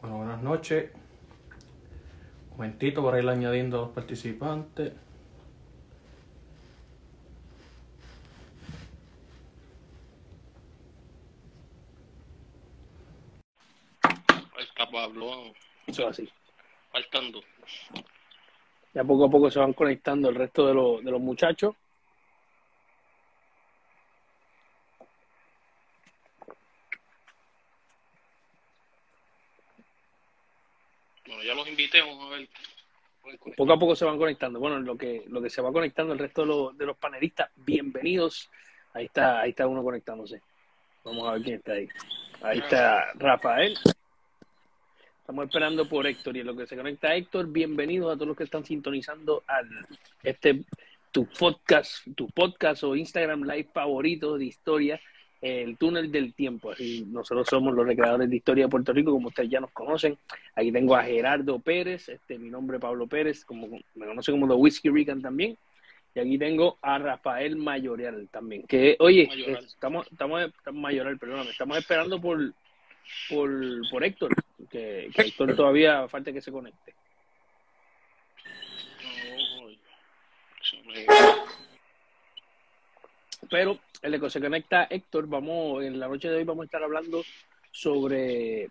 [0.00, 0.90] Bueno, buenas noches.
[2.50, 4.92] Un momentito para ir añadiendo a los participantes.
[14.02, 15.52] Ahí está Pablo,
[15.86, 16.28] Eso es así.
[16.92, 17.40] faltando.
[18.92, 21.74] Ya poco a poco se van conectando el resto de, los- de los muchachos.
[31.26, 32.48] Bueno, ya los invité, vamos a ver.
[33.56, 34.60] Poco a poco se van conectando.
[34.60, 37.50] Bueno, lo que, lo que se va conectando el resto de los, de los panelistas,
[37.56, 38.50] bienvenidos.
[38.92, 40.42] Ahí está, ahí está uno conectándose.
[41.04, 41.88] Vamos a ver quién está ahí.
[42.42, 43.78] Ahí está Rafael.
[45.20, 48.36] Estamos esperando por Héctor y en lo que se conecta Héctor, bienvenidos a todos los
[48.36, 49.68] que están sintonizando al
[50.24, 50.64] este
[51.12, 55.00] tu podcast, tu podcast o Instagram live favorito de historia,
[55.40, 56.70] el túnel del tiempo.
[56.70, 60.16] Así nosotros somos los recreadores de historia de Puerto Rico, como ustedes ya nos conocen.
[60.54, 64.52] Aquí tengo a Gerardo Pérez, este mi nombre es Pablo Pérez, como me conocen como
[64.52, 65.56] The Whiskey Rican también.
[66.14, 68.64] Y aquí tengo a Rafael Mayoral también.
[68.66, 69.64] Que, oye, Mayoral.
[69.64, 72.52] estamos, estamos, estamos Mayoral, perdóname, estamos esperando por,
[73.28, 73.50] por,
[73.90, 74.34] por Héctor,
[74.70, 76.94] que, que Héctor todavía falta que se conecte.
[83.48, 86.82] Pero lo que se conecta Héctor, vamos, en la noche de hoy vamos a estar
[86.82, 87.22] hablando
[87.70, 88.70] sobre eh,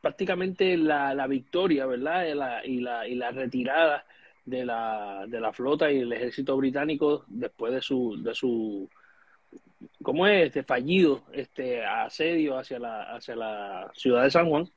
[0.00, 2.26] prácticamente la, la victoria, ¿verdad?
[2.26, 2.34] Y
[2.80, 4.04] la, y la, retirada
[4.44, 8.88] de la, de la flota y el ejército británico después de su, de su
[10.02, 10.46] ¿cómo es?
[10.46, 14.68] Este fallido este asedio hacia la, hacia la ciudad de San Juan.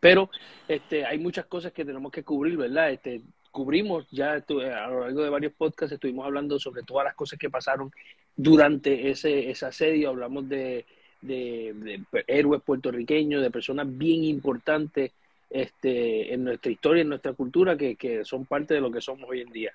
[0.00, 0.30] Pero
[0.66, 2.90] este, hay muchas cosas que tenemos que cubrir, ¿verdad?
[2.90, 3.22] Este,
[3.52, 7.50] cubrimos ya a lo largo de varios podcasts, estuvimos hablando sobre todas las cosas que
[7.50, 7.92] pasaron
[8.36, 10.84] durante ese, ese asedio, hablamos de,
[11.20, 15.12] de, de héroes puertorriqueños, de personas bien importantes
[15.50, 19.28] este, en nuestra historia, en nuestra cultura, que, que son parte de lo que somos
[19.28, 19.72] hoy en día.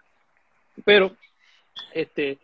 [0.83, 1.16] Pero,
[1.94, 2.40] este,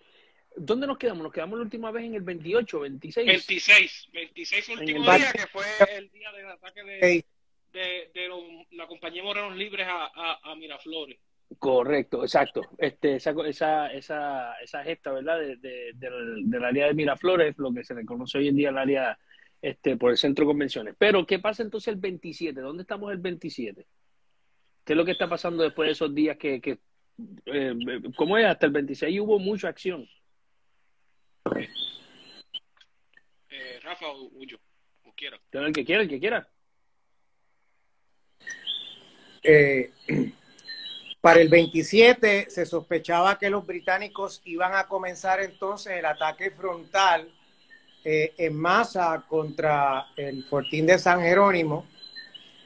[0.56, 1.24] ¿dónde nos quedamos?
[1.24, 3.26] Nos quedamos la última vez en el 28, 26.
[3.28, 5.66] 26, 26 En último día, que fue
[5.98, 7.26] el día del ataque de,
[7.74, 11.18] de, de los- la compañía Morenos Libres a, a, a Miraflores.
[11.60, 12.62] Correcto, exacto.
[12.78, 15.40] Este, esa, esa, esa, esa gesta, ¿verdad?
[15.40, 18.70] De, de- del, del área de Miraflores, lo que se le conoce hoy en día
[18.70, 19.18] el área
[19.62, 20.96] este, por el centro de convenciones.
[20.98, 22.60] Pero, ¿qué pasa entonces el 27?
[22.60, 23.86] ¿Dónde estamos el 27?
[24.84, 26.80] ¿Qué es lo que está pasando después de esos días que, que
[27.46, 27.74] eh,
[28.16, 28.46] ¿cómo es?
[28.46, 30.08] Hasta el 26 hubo mucha acción.
[33.50, 34.60] Eh, Rafa o Ullo,
[35.02, 35.40] como quiera.
[35.52, 36.48] El que quiera, el que quiera.
[39.44, 39.92] Eh,
[41.24, 47.32] para el 27 se sospechaba que los británicos iban a comenzar entonces el ataque frontal
[48.04, 51.88] eh, en masa contra el fortín de San Jerónimo,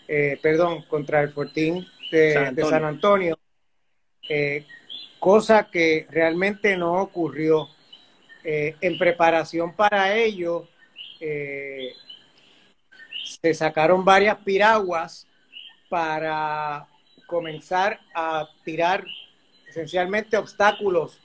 [0.07, 2.69] eh, perdón, contra el fortín de San de Antonio.
[2.71, 3.39] San Antonio,
[4.27, 4.65] eh,
[5.19, 7.69] cosa que realmente no ocurrió.
[8.43, 10.69] En preparación para ello,
[11.19, 11.93] se
[13.53, 15.27] sacaron varias piraguas
[15.89, 16.87] para
[17.27, 19.05] comenzar a tirar
[19.69, 21.19] esencialmente obstáculos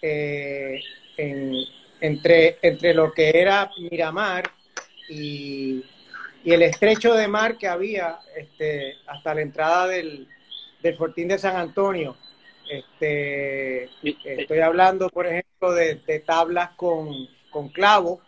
[0.00, 0.80] eh,
[1.16, 1.56] en-
[2.00, 4.44] entre, entre lo que era Miramar
[5.08, 5.82] y,
[6.44, 10.28] y el estrecho de mar que había este, hasta la entrada del,
[10.80, 12.16] del Fortín de San Antonio.
[12.70, 13.88] Este,
[14.24, 17.08] estoy hablando, por ejemplo, de, de tablas con,
[17.50, 18.20] con clavos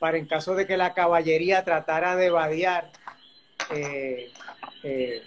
[0.00, 2.90] para en caso de que la caballería tratara de vadear
[3.72, 4.32] eh,
[4.82, 5.22] eh,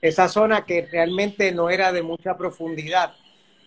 [0.00, 3.14] esa zona que realmente no era de mucha profundidad,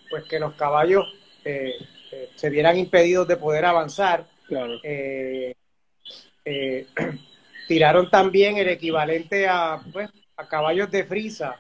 [0.10, 1.06] pues que los caballos
[1.44, 1.76] eh,
[2.12, 4.26] eh, se vieran impedidos de poder avanzar.
[4.48, 4.80] Claro.
[4.84, 5.56] Eh,
[7.68, 11.58] tiraron también el equivalente a, pues, a caballos de frisa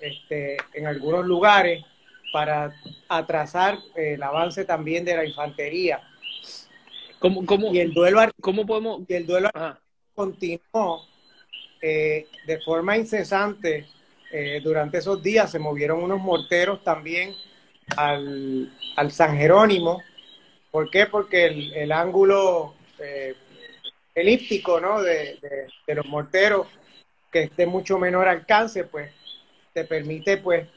[0.00, 1.84] este, en algunos lugares
[2.32, 2.74] para
[3.08, 6.00] atrasar el avance también de la infantería.
[7.18, 9.02] ¿Cómo, cómo, Y el duelo, cómo podemos...?
[9.08, 9.80] y el duelo Ajá.
[10.14, 11.06] continuó
[11.80, 13.86] eh, de forma incesante
[14.30, 15.50] eh, durante esos días.
[15.50, 17.34] Se movieron unos morteros también
[17.96, 20.02] al, al San Jerónimo.
[20.70, 21.06] ¿Por qué?
[21.06, 23.34] Porque el, el ángulo eh,
[24.14, 25.02] elíptico ¿no?
[25.02, 25.38] de,
[25.86, 26.66] de- los morteros,
[27.32, 29.12] que es de mucho menor alcance, pues
[29.72, 30.68] te permite pues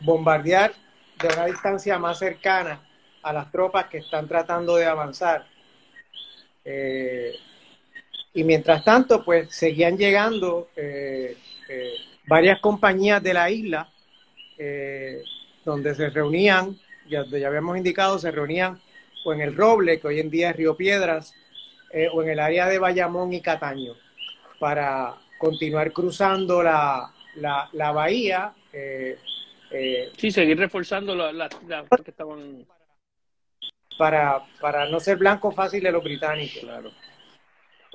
[0.00, 0.72] bombardear
[1.20, 2.80] de una distancia más cercana
[3.22, 5.46] a las tropas que están tratando de avanzar.
[8.36, 11.36] Y mientras tanto, pues seguían llegando eh,
[11.68, 11.94] eh,
[12.26, 13.90] varias compañías de la isla,
[14.56, 15.22] eh,
[15.64, 16.78] donde se reunían,
[17.08, 18.80] ya, ya habíamos indicado, se reunían
[19.24, 21.34] o en el Roble, que hoy en día es Río Piedras,
[22.12, 23.94] o en el área de Bayamón y Cataño,
[24.60, 28.52] para, continuar cruzando la, la, la bahía.
[28.72, 29.18] Eh,
[29.70, 31.48] eh, sí, seguir reforzando las la,
[32.04, 32.66] que estaban.
[33.98, 36.60] Para, para no ser blanco fácil de los británicos.
[36.60, 36.90] Claro.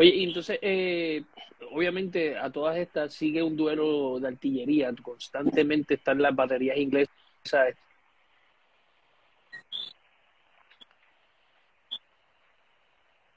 [0.01, 1.23] Oye, y entonces, eh,
[1.69, 7.13] obviamente a todas estas sigue un duelo de artillería, constantemente están las baterías inglesas.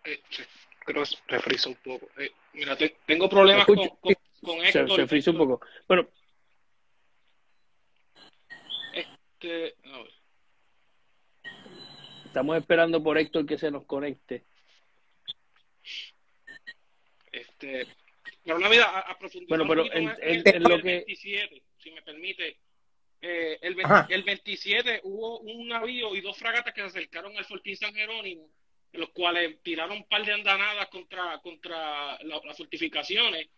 [0.04, 0.22] Eh,
[0.86, 2.08] creo que se frisa un poco.
[2.16, 4.88] Eh, mira, te, tengo problemas con, con, con Héctor.
[4.88, 5.60] Se, se frisa un poco.
[5.86, 6.08] Bueno.
[8.94, 10.10] Este, a ver.
[12.24, 14.44] Estamos esperando por Héctor que se nos conecte.
[17.34, 17.86] Este,
[18.44, 20.88] pero una vida a, a profundizar bueno, pero en, en, en, en lo el que
[20.88, 22.58] 27, si me permite.
[23.20, 27.46] Eh, el, 20, el, 27 hubo un navío y dos fragatas que se acercaron al
[27.46, 28.50] Fortín San Jerónimo,
[28.92, 33.48] en los cuales tiraron un par de andanadas contra, contra la, las fortificaciones,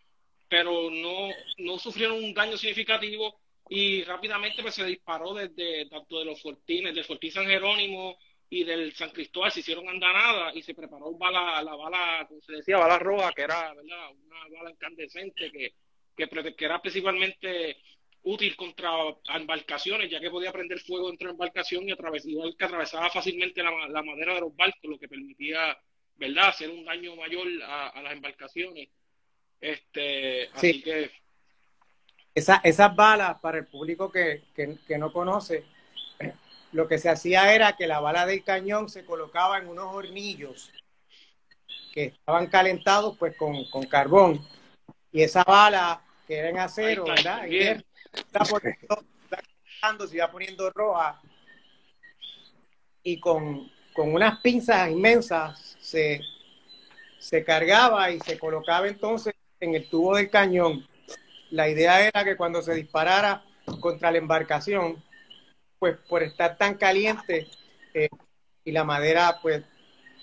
[0.47, 6.25] pero no, no sufrieron un daño significativo y rápidamente pues, se disparó desde tanto de
[6.25, 8.17] los fortines, del Fortín San Jerónimo
[8.49, 12.53] y del San Cristóbal se hicieron andanadas y se preparó bala, la bala, como se
[12.53, 14.11] decía, bala roja, que era ¿verdad?
[14.11, 15.73] una bala incandescente que,
[16.15, 17.77] que, que, era principalmente
[18.23, 18.89] útil contra
[19.35, 23.09] embarcaciones, ya que podía prender fuego dentro de la embarcación y através, igual que atravesaba
[23.09, 25.77] fácilmente la, la, madera de los barcos, lo que permitía
[26.15, 26.49] ¿verdad?
[26.49, 28.89] hacer un daño mayor a, a las embarcaciones.
[29.59, 30.69] Este, sí.
[30.69, 31.11] Así que...
[32.33, 35.65] Esa, esas balas, para el público que, que, que no conoce,
[36.71, 40.71] lo que se hacía era que la bala del cañón se colocaba en unos hornillos
[41.93, 44.45] que estaban calentados pues con, con carbón
[45.11, 47.47] y esa bala que era en acero, ¿verdad?
[47.47, 51.21] Y está poniendo, está se iba poniendo roja
[53.01, 56.21] y con, con unas pinzas inmensas se,
[57.19, 60.85] se cargaba y se colocaba entonces en el tubo del cañón.
[61.49, 63.43] La idea era que cuando se disparara
[63.79, 65.01] contra la embarcación,
[65.79, 67.47] pues por estar tan caliente
[67.93, 68.09] eh,
[68.63, 69.63] y la madera pues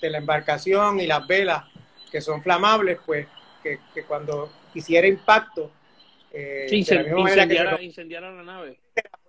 [0.00, 1.64] de la embarcación y las velas
[2.10, 3.26] que son flamables pues
[3.62, 5.70] que, que cuando hiciera impacto
[6.32, 8.80] eh, sí, se, incendiara, se, incendiara, la nave.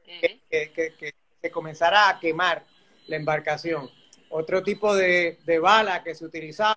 [0.03, 2.63] Que, que, que, se comenzara a quemar
[3.05, 3.91] la embarcación.
[4.29, 6.75] Otro tipo de, de bala que se utilizaba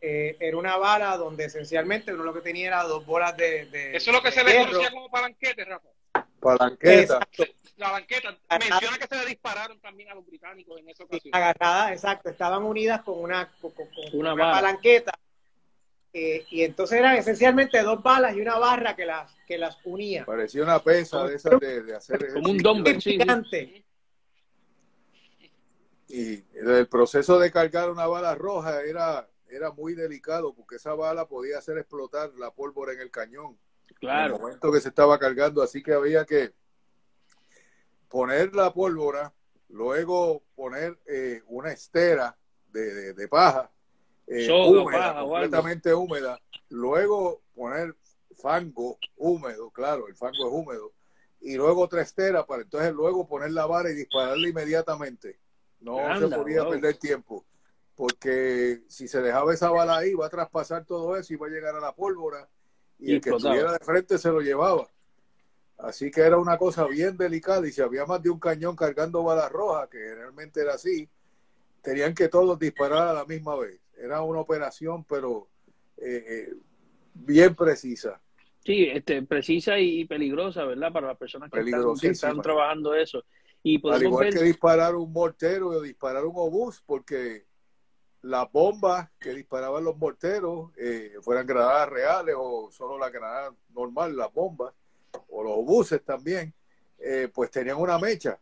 [0.00, 3.94] eh, era una bala donde esencialmente uno lo que tenía era dos bolas de, de
[3.94, 5.88] eso es lo que se le conocía como palanquete Rafa.
[6.40, 7.00] Palanqueta.
[7.02, 7.44] Exacto
[7.82, 8.36] la banqueta.
[8.58, 11.34] Menciona que se le dispararon también a los británicos en esa ocasión.
[11.34, 12.30] Agarradas, exacto.
[12.30, 15.12] Estaban unidas con una, con, con una, una palanqueta.
[16.14, 20.26] Eh, y entonces eran esencialmente dos balas y una barra que las, que las unía.
[20.26, 22.32] Parecía una pesa de esas de, de hacer.
[22.34, 23.84] Como un dumbbell gigante.
[26.08, 31.26] Y el proceso de cargar una bala roja era, era muy delicado porque esa bala
[31.26, 33.58] podía hacer explotar la pólvora en el cañón.
[33.98, 34.34] Claro.
[34.34, 36.52] En el momento que se estaba cargando, así que había que
[38.12, 39.32] poner la pólvora,
[39.70, 42.36] luego poner eh, una estera
[42.70, 43.70] de, de, de paja,
[44.26, 46.38] eh, húmeda, paja, completamente húmeda,
[46.68, 47.96] luego poner
[48.36, 50.92] fango húmedo, claro, el fango es húmedo,
[51.40, 55.40] y luego otra estera para entonces luego poner la vara y dispararla inmediatamente.
[55.80, 56.72] No Anda, se podía wow.
[56.72, 57.46] perder tiempo,
[57.96, 61.50] porque si se dejaba esa bala ahí, va a traspasar todo eso y va a
[61.50, 62.46] llegar a la pólvora,
[62.98, 63.54] y, Y el que explotaba.
[63.54, 64.86] estuviera de frente se lo llevaba.
[65.82, 69.24] Así que era una cosa bien delicada y si había más de un cañón cargando
[69.24, 71.08] balas rojas, que generalmente era así,
[71.82, 73.80] tenían que todos disparar a la misma vez.
[73.96, 75.48] Era una operación, pero
[75.96, 76.54] eh, eh,
[77.14, 78.20] bien precisa.
[78.64, 80.92] Sí, este, precisa y peligrosa, ¿verdad?
[80.92, 82.12] Para las personas que están, que Peligrosísima.
[82.12, 83.24] están trabajando eso.
[83.64, 87.44] Y Al igual ver, que disparar un mortero o disparar un obús, porque
[88.22, 94.16] las bombas que disparaban los morteros, eh, fueran granadas reales o solo la granada normal,
[94.16, 94.72] las bombas,
[95.28, 96.54] o los obuses también,
[96.98, 98.38] eh, pues tenían una mecha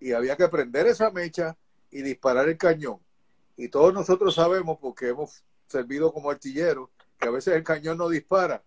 [0.00, 1.56] y había que prender esa mecha
[1.90, 3.00] y disparar el cañón.
[3.56, 8.08] Y todos nosotros sabemos, porque hemos servido como artilleros, que a veces el cañón no
[8.08, 8.62] dispara.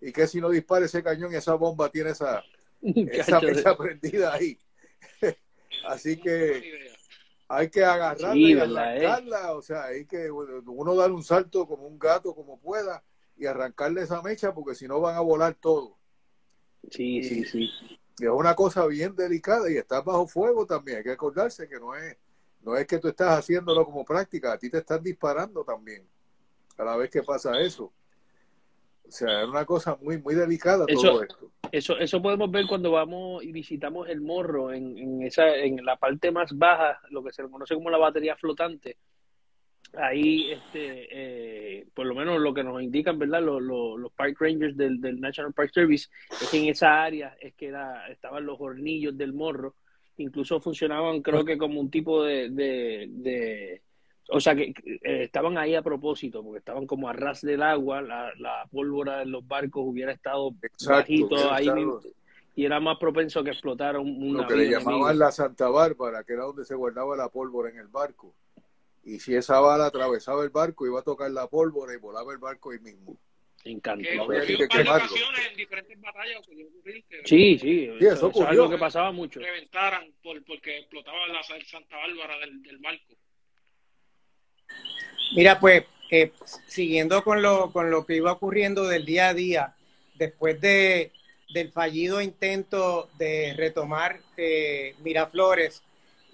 [0.00, 2.44] Y que si no dispara ese cañón, esa bomba tiene esa,
[2.82, 4.58] esa mecha prendida ahí.
[5.88, 6.90] Así que
[7.48, 9.06] hay que agarrarla Sí, y ¿verdad, eh?
[9.06, 9.52] arrancarla.
[9.54, 13.02] O sea, hay que uno dar un salto como un gato, como pueda,
[13.36, 15.97] y arrancarle esa mecha, porque si no van a volar todo.
[16.90, 17.70] Sí, sí, sí.
[18.20, 20.98] Y es una cosa bien delicada y estás bajo fuego también.
[20.98, 22.16] Hay que acordarse que no es,
[22.62, 26.04] no es que tú estás haciéndolo como práctica, a ti te están disparando también
[26.76, 27.92] a la vez que pasa eso.
[29.06, 31.50] O sea, es una cosa muy, muy delicada Eso- todo esto.
[31.70, 35.96] Eso, eso podemos ver cuando vamos y visitamos el morro en, en esa, en la
[35.96, 38.96] parte más baja, lo que se conoce como la batería flotante.
[39.94, 43.42] Ahí, este, eh, por lo menos lo que nos indican, ¿verdad?
[43.42, 47.36] Los, los, los Park Rangers del, del, National Park Service, es que en esa área
[47.40, 49.74] es que era, estaban los hornillos del morro,
[50.18, 53.82] incluso funcionaban, creo que como un tipo de, de, de
[54.30, 58.02] o sea, que eh, estaban ahí a propósito, porque estaban como a ras del agua,
[58.02, 62.00] la, la pólvora en los barcos hubiera estado Exacto, bajito ahí mismo,
[62.54, 64.90] y era más propenso que explotara un, Lo que le enemigo.
[64.90, 68.34] llamaban la Santa Bárbara, que era donde se guardaba la pólvora en el barco.
[69.08, 72.38] Y si esa bala atravesaba el barco, iba a tocar la pólvora y volaba el
[72.38, 73.16] barco ahí mismo.
[73.64, 74.02] Encantó.
[74.06, 78.06] Que ocurrió que ocasiones en diferentes batallas ocurrió ocurrir que Sí, sí, Sí, eso eso,
[78.06, 78.48] eso es ocurrió.
[78.48, 79.40] algo que pasaba mucho.
[79.40, 83.14] reventaran por, porque explotaba la Santa Bárbara del, del barco.
[85.34, 86.32] Mira, pues, eh,
[86.66, 89.74] siguiendo con lo, con lo que iba ocurriendo del día a día,
[90.16, 91.12] después de,
[91.54, 95.82] del fallido intento de retomar eh, Miraflores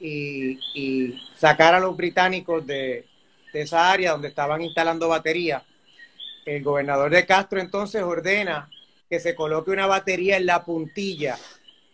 [0.07, 3.07] y, y sacar a los británicos de,
[3.53, 5.63] de esa área donde estaban instalando baterías,
[6.45, 8.69] el gobernador de Castro entonces ordena
[9.09, 11.39] que se coloque una batería en la puntilla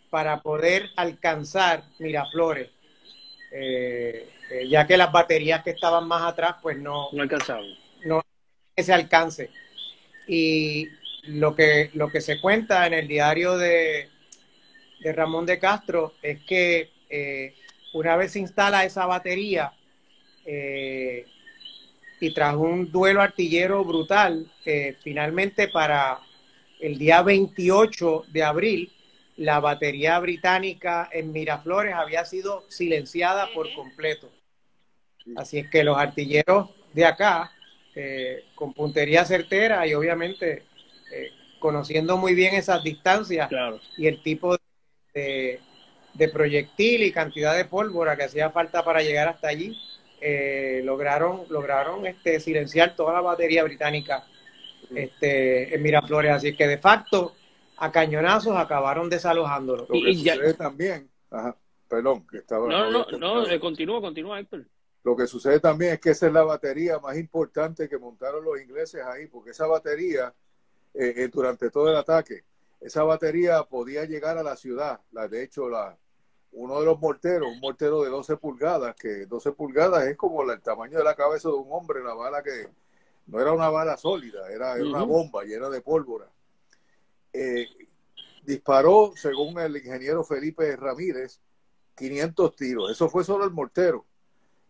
[0.09, 2.69] para poder alcanzar Miraflores,
[3.51, 7.65] eh, eh, ya que las baterías que estaban más atrás pues no, No alcanzaban.
[8.05, 8.21] no
[8.75, 9.49] ese alcance.
[10.27, 10.87] Y
[11.23, 14.09] lo que, lo que se cuenta en el diario de,
[14.99, 17.55] de Ramón de Castro es que eh,
[17.93, 19.73] una vez se instala esa batería
[20.45, 21.25] eh,
[22.19, 26.19] y tras un duelo artillero brutal, eh, finalmente para
[26.79, 28.91] el día 28 de abril,
[29.37, 34.29] la batería británica en Miraflores había sido silenciada por completo.
[35.35, 37.51] Así es que los artilleros de acá,
[37.95, 40.63] eh, con puntería certera y obviamente
[41.11, 43.79] eh, conociendo muy bien esas distancias Claro.
[43.97, 44.57] y el tipo
[45.13, 45.59] de,
[46.13, 49.77] de proyectil y cantidad de pólvora que hacía falta para llegar hasta allí,
[50.19, 54.25] eh, lograron, lograron este, silenciar toda la batería británica
[54.95, 56.31] este, en Miraflores.
[56.31, 57.33] Así que de facto,
[57.77, 59.83] a cañonazos acabaron desalojándolo.
[59.83, 61.55] Lo que y ya- sucede también, ajá,
[61.87, 62.67] perdón, que estaba.
[62.67, 63.49] No, no, no, cortado.
[63.49, 64.65] eh, continúa, continúa, Héctor.
[65.03, 68.61] Lo que sucede también es que esa es la batería más importante que montaron los
[68.61, 70.31] ingleses ahí, porque esa batería,
[70.93, 72.43] eh, eh, durante todo el ataque,
[72.81, 74.99] esa batería podía llegar a la ciudad.
[75.11, 75.97] La, de hecho, la,
[76.51, 80.53] uno de los morteros, un mortero de 12 pulgadas, que 12 pulgadas es como la-
[80.53, 82.67] el tamaño de la cabeza de un hombre, la bala que
[83.27, 86.29] no era una bala sólida, era, era una bomba llena de pólvora.
[87.33, 87.67] Eh,
[88.43, 91.39] disparó, según el ingeniero Felipe Ramírez,
[91.95, 92.91] 500 tiros.
[92.91, 94.05] Eso fue solo el mortero.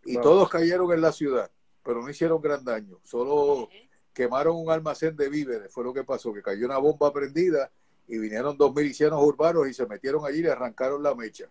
[0.03, 1.49] Y todos cayeron en la ciudad,
[1.83, 2.99] pero no hicieron gran daño.
[3.03, 3.69] Solo
[4.13, 5.71] quemaron un almacén de víveres.
[5.71, 7.71] Fue lo que pasó, que cayó una bomba prendida
[8.07, 11.45] y vinieron dos milicianos urbanos y se metieron allí y le arrancaron la mecha.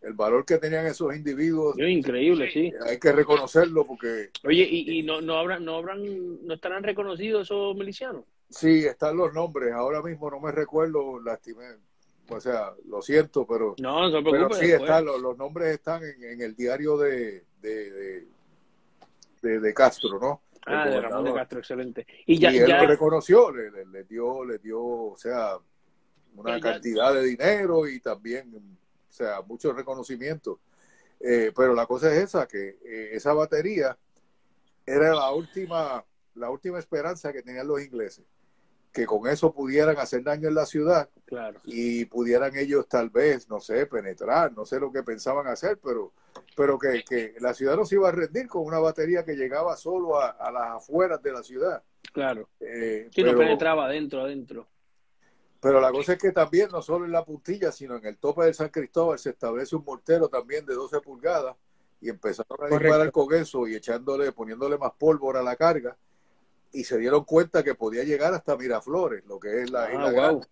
[0.00, 2.72] El valor que tenían esos individuos Es increíble, sí.
[2.86, 7.42] hay que reconocerlo porque Oye, ¿y, y no, no habrán, no habrán, no estarán reconocidos
[7.42, 8.24] esos milicianos?
[8.50, 9.72] sí, están los nombres.
[9.72, 11.64] Ahora mismo no me recuerdo, lastimé.
[12.30, 16.02] O sea, lo siento, pero No, no se Pero sí, están, los, los nombres están
[16.04, 18.26] en, en el diario de, de, de,
[19.42, 20.42] de- de Castro, ¿no?
[20.66, 21.34] Ah, de Ramón de.
[21.34, 22.06] Castro, excelente.
[22.26, 25.56] Y ya, y él ya, lo reconoció, le, le- le dio, le dio, o sea,
[26.34, 30.60] una cantidad de dinero y también, o sea, mucho reconocimiento.
[31.20, 33.96] Eh, pero la cosa es esa, que eh, esa batería
[34.86, 36.04] era la última,
[36.34, 38.24] la última esperanza que tenían los ingleses,
[38.92, 41.60] que con eso pudieran hacer daño en la ciudad claro.
[41.64, 46.12] y pudieran ellos tal vez, no sé, penetrar, no sé lo que pensaban hacer, pero,
[46.56, 49.76] pero que, que la ciudad no se iba a rendir con una batería que llegaba
[49.76, 51.82] solo a, a las afueras de la ciudad.
[52.12, 52.48] Claro.
[52.60, 54.66] Eh, Sí, no penetraba adentro, adentro.
[55.60, 58.44] Pero la cosa es que también, no solo en la puntilla, sino en el tope
[58.44, 61.56] del San Cristóbal se establece un mortero también de 12 pulgadas
[62.00, 62.78] y empezaron a Correcto.
[62.86, 65.96] disparar con eso y echándole, poniéndole más pólvora a la carga
[66.72, 70.04] y se dieron cuenta que podía llegar hasta Miraflores, lo que es la Ah, isla
[70.10, 70.12] wow.
[70.12, 70.46] grande.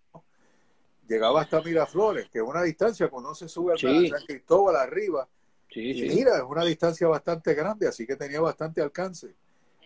[1.07, 4.09] Llegaba hasta Miraflores, que es una distancia cuando no se sube Sí.
[4.09, 5.27] San Cristóbal arriba.
[5.69, 6.15] Sí, Y sí.
[6.15, 9.33] mira, es una distancia bastante grande, así que tenía bastante alcance.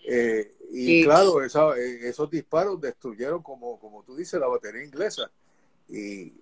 [0.04, 4.84] Eh, y Y- claro, esa- eh, esos disparos destruyeron, como, como tú dices, la batería
[4.84, 5.30] inglesa.
[5.90, 6.34] Y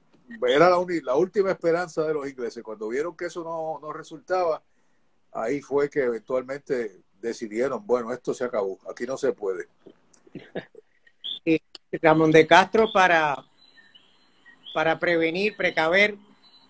[0.48, 2.64] era la, última esperanza de los ingleses.
[2.64, 4.62] Cuando vieron que eso no, no resultaba,
[5.32, 9.68] ahí fue que eventualmente decidieron, bueno, esto se acabó, aquí no se puede.
[12.02, 13.44] Ramón de Castro para,
[14.74, 16.16] para prevenir, precaver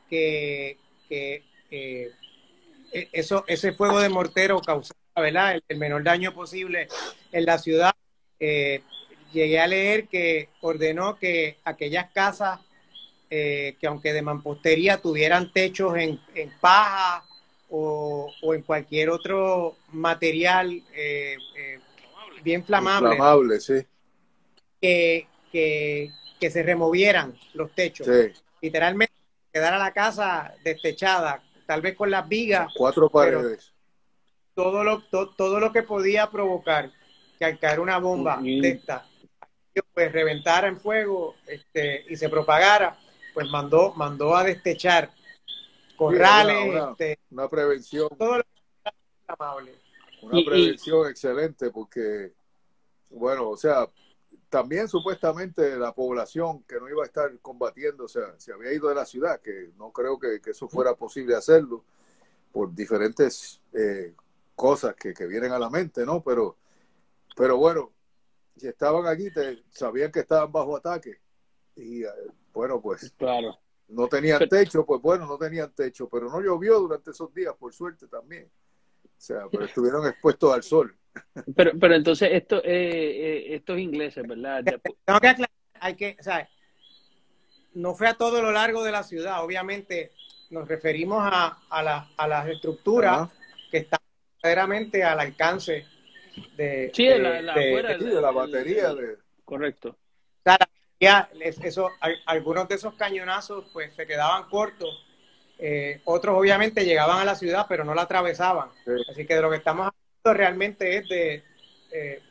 [0.09, 0.77] que,
[1.07, 2.11] que, eh,
[2.91, 5.55] e- eso, ese fuego de mortero causara ¿verdad?
[5.55, 6.87] El, el menor daño posible
[7.31, 7.91] en la ciudad.
[8.39, 8.81] Eh,
[9.33, 12.59] llegué a leer que ordenó que aquellas casas
[13.29, 17.23] eh, que aunque de mampostería tuvieran techos en, en paja
[17.69, 21.79] o, o en cualquier otro material eh, eh,
[22.43, 23.85] bien flamable, Inflamable, sí.
[24.81, 28.07] que, que, que se removieran los techos.
[28.07, 28.33] sí.
[28.61, 29.13] Literalmente
[29.53, 33.71] quedara la casa destechada, tal vez con las vigas, Cuatro paredes.
[34.59, 36.91] Todo lo, to- todo lo que podía provocar
[37.37, 39.07] que al caer una bomba de esta,
[39.93, 42.99] pues reventara en fuego este, y se propagara,
[43.33, 45.11] pues mandó, mandó a destechar
[45.95, 49.71] corrales, Sí, una- una- este, Una prevención, todo lo que
[50.23, 52.33] una Y- y- prevención excelente porque,
[53.11, 53.87] bueno, o sea,
[54.49, 58.89] también supuestamente la población que no iba a estar combatiendo, o sea, se había ido
[58.89, 61.85] de la ciudad, que no creo que, que eso fuera posible hacerlo
[62.51, 64.13] por diferentes eh,
[64.59, 66.21] cosas que, que vienen a la mente, ¿no?
[66.21, 66.57] Pero,
[67.33, 67.93] pero bueno,
[68.57, 71.21] si estaban aquí, te, sabían que estaban bajo ataque
[71.77, 72.09] y, eh,
[72.51, 73.57] bueno, pues Claro.
[73.87, 77.73] no tenían techo, pues bueno, no tenían techo, pero no llovió durante esos días, por
[77.73, 78.51] suerte también.
[79.05, 80.93] O sea, pero estuvieron expuestos al sol.
[81.55, 82.67] Pero, pero entonces esto, eh,
[83.49, 84.63] eh, estos ingleses, ¿verdad?
[84.63, 85.49] Tengo que aclarar,
[85.79, 86.47] hay que, o sea,
[87.73, 90.11] no fue a todo lo largo de la ciudad, obviamente
[90.51, 93.29] nos referimos a, a, la- a las estructuras
[94.41, 95.85] verdaderamente al alcance
[96.55, 99.97] de, Sí, de- la- la de- afuera, Sí, de la batería de, Correcto.
[100.99, 105.05] ya es- eso, al- algunos de esos cañonazos pues se quedaban cortos,
[105.57, 108.69] eh, otros obviamente llegaban a la ciudad pero no la atravesaban.
[108.85, 108.91] Sí.
[109.09, 109.87] Así que de lo que estamos
[110.23, 111.43] hablando realmente es de,
[111.91, 112.21] eh,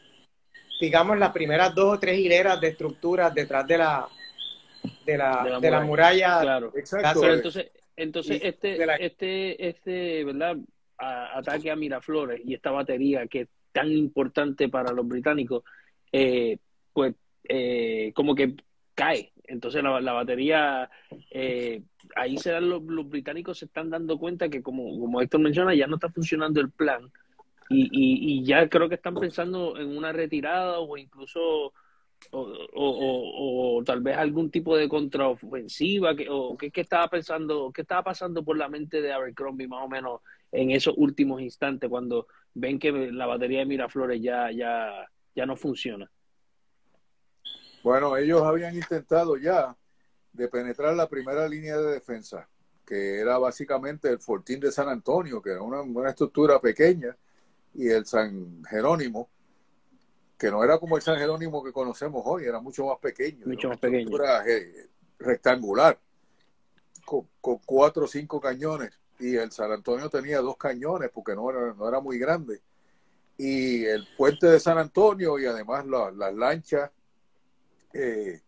[0.81, 4.09] digamos, las primeras dos o tres hileras de estructuras detrás de la,
[5.05, 6.41] de la, De la de la muralla.
[6.41, 6.73] Claro.
[6.75, 7.21] Exacto.
[7.21, 10.57] Pero entonces, entonces este, la- este, este, ¿verdad?
[10.99, 15.63] Ataque a Miraflores y esta batería que es tan importante para los británicos,
[16.13, 16.59] eh,
[16.93, 17.15] pues
[17.45, 18.55] eh, como que
[18.95, 19.33] cae.
[19.45, 20.91] Entonces la, batería,
[21.31, 21.83] eh,
[22.17, 25.87] ahí se dan los, británicos se están dando cuenta que como, como Héctor menciona, ya
[25.87, 27.11] no está funcionando el plan.
[27.71, 31.75] Y, y, ya creo que están pensando en una retirada o incluso
[32.31, 38.03] o, o, tal vez algún tipo de contraofensiva que, o qué estaba pensando qué estaba
[38.03, 40.21] pasando por la mente de Abercrombie más o menos
[40.53, 45.57] en esos últimos instantes cuando ven que la batería de Miraflores ya ya ya no
[45.57, 46.11] funciona
[47.83, 49.77] Bueno, ellos habían intentado ya
[50.33, 52.49] de penetrar la primera línea de defensa,
[52.87, 57.17] que era básicamente el Fortín de San Antonio, que era una, una estructura pequeña,
[57.75, 59.29] y el San Jerónimo,
[60.39, 63.47] que no era como el San Jerónimo que conocemos hoy, era mucho más pequeño.
[63.47, 63.99] Mucho más pequeño.
[63.99, 65.99] estructura, eh, rectangular,
[67.05, 71.51] con, con cuatro o cinco cañones, y el San Antonio tenía dos cañones porque no
[71.51, 72.61] era, no era muy grande.
[73.37, 76.91] Y el puente de San Antonio y además la- las lanchas
[77.93, 78.41] eh,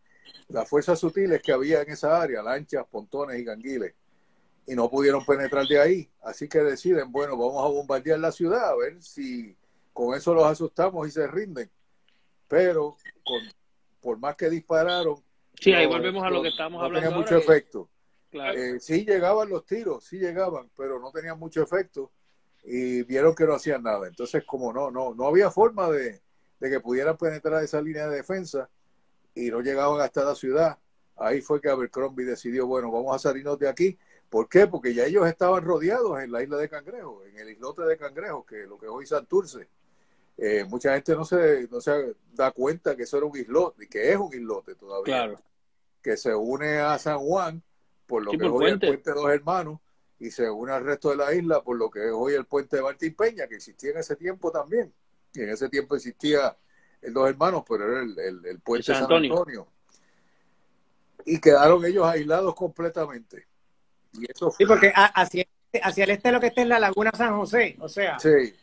[0.48, 3.94] las fuerzas sutiles que había en esa área, lanchas, pontones y ganguiles,
[4.66, 6.10] y no pudieron penetrar de ahí.
[6.22, 9.56] Así que deciden, bueno, vamos a bombardear la ciudad, a ver si
[9.92, 11.70] con eso los asustamos y se rinden.
[12.48, 13.40] Pero con,
[14.00, 15.22] por más que dispararon,
[15.58, 17.88] sí ahí volvemos a lo que estábamos no hablando tenía mucho efecto.
[18.30, 18.58] Claro.
[18.58, 22.12] Eh, sí llegaban los tiros, sí llegaban, pero no tenían mucho efecto
[22.62, 24.06] y vieron que no hacían nada.
[24.06, 26.20] Entonces, como no, no, no había forma de,
[26.58, 28.68] de que pudieran penetrar esa línea de defensa
[29.34, 30.78] y no llegaban hasta la ciudad,
[31.16, 33.98] ahí fue que Abercrombie decidió, bueno, vamos a salirnos de aquí.
[34.28, 34.66] ¿Por qué?
[34.66, 38.46] Porque ya ellos estaban rodeados en la isla de Cangrejo, en el islote de Cangrejo,
[38.46, 39.68] que es lo que es hoy Santurce.
[40.36, 43.88] Eh, mucha gente no se, no se da cuenta que eso era un islote, y
[43.88, 45.40] que es un islote todavía claro
[46.02, 47.62] que se une a San Juan
[48.10, 48.86] por lo Sí, que es por hoy puente.
[48.86, 49.80] el puente de Dos Hermanos
[50.18, 52.76] y se une al resto de la isla por lo que es hoy el puente
[52.76, 54.92] de Martín Peña, que existía en ese tiempo también.
[55.32, 56.56] Y en ese tiempo existía
[57.00, 59.32] el Dos Hermanos, pero era el, el- el puente San de San Antonio.
[59.38, 59.68] Antonio.
[61.24, 63.46] Y quedaron ellos aislados completamente.
[64.12, 65.46] Y eso Sí, fue, porque a- hacia,
[65.82, 68.54] hacia el este lo que está es la laguna San José, o sea, sí,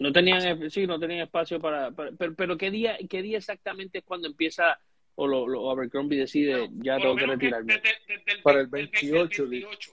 [0.00, 3.98] no tenían sí no tenían espacio para, para- pero, pero qué día qué día exactamente
[3.98, 4.78] es cuando empieza
[5.16, 8.70] o lo, lo Abercrombie decide ya tengo que retirarme desde- desde el- Para el el
[8.70, 9.92] 28, El 28.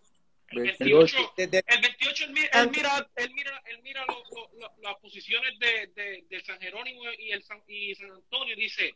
[0.50, 1.18] El 28.
[1.18, 4.74] 28, desde, el 28 él mira, él mira, él mira, él mira lo- lo- lo-
[4.84, 8.94] las posiciones de, de, de San Jerónimo y, el San, y San Antonio y dice,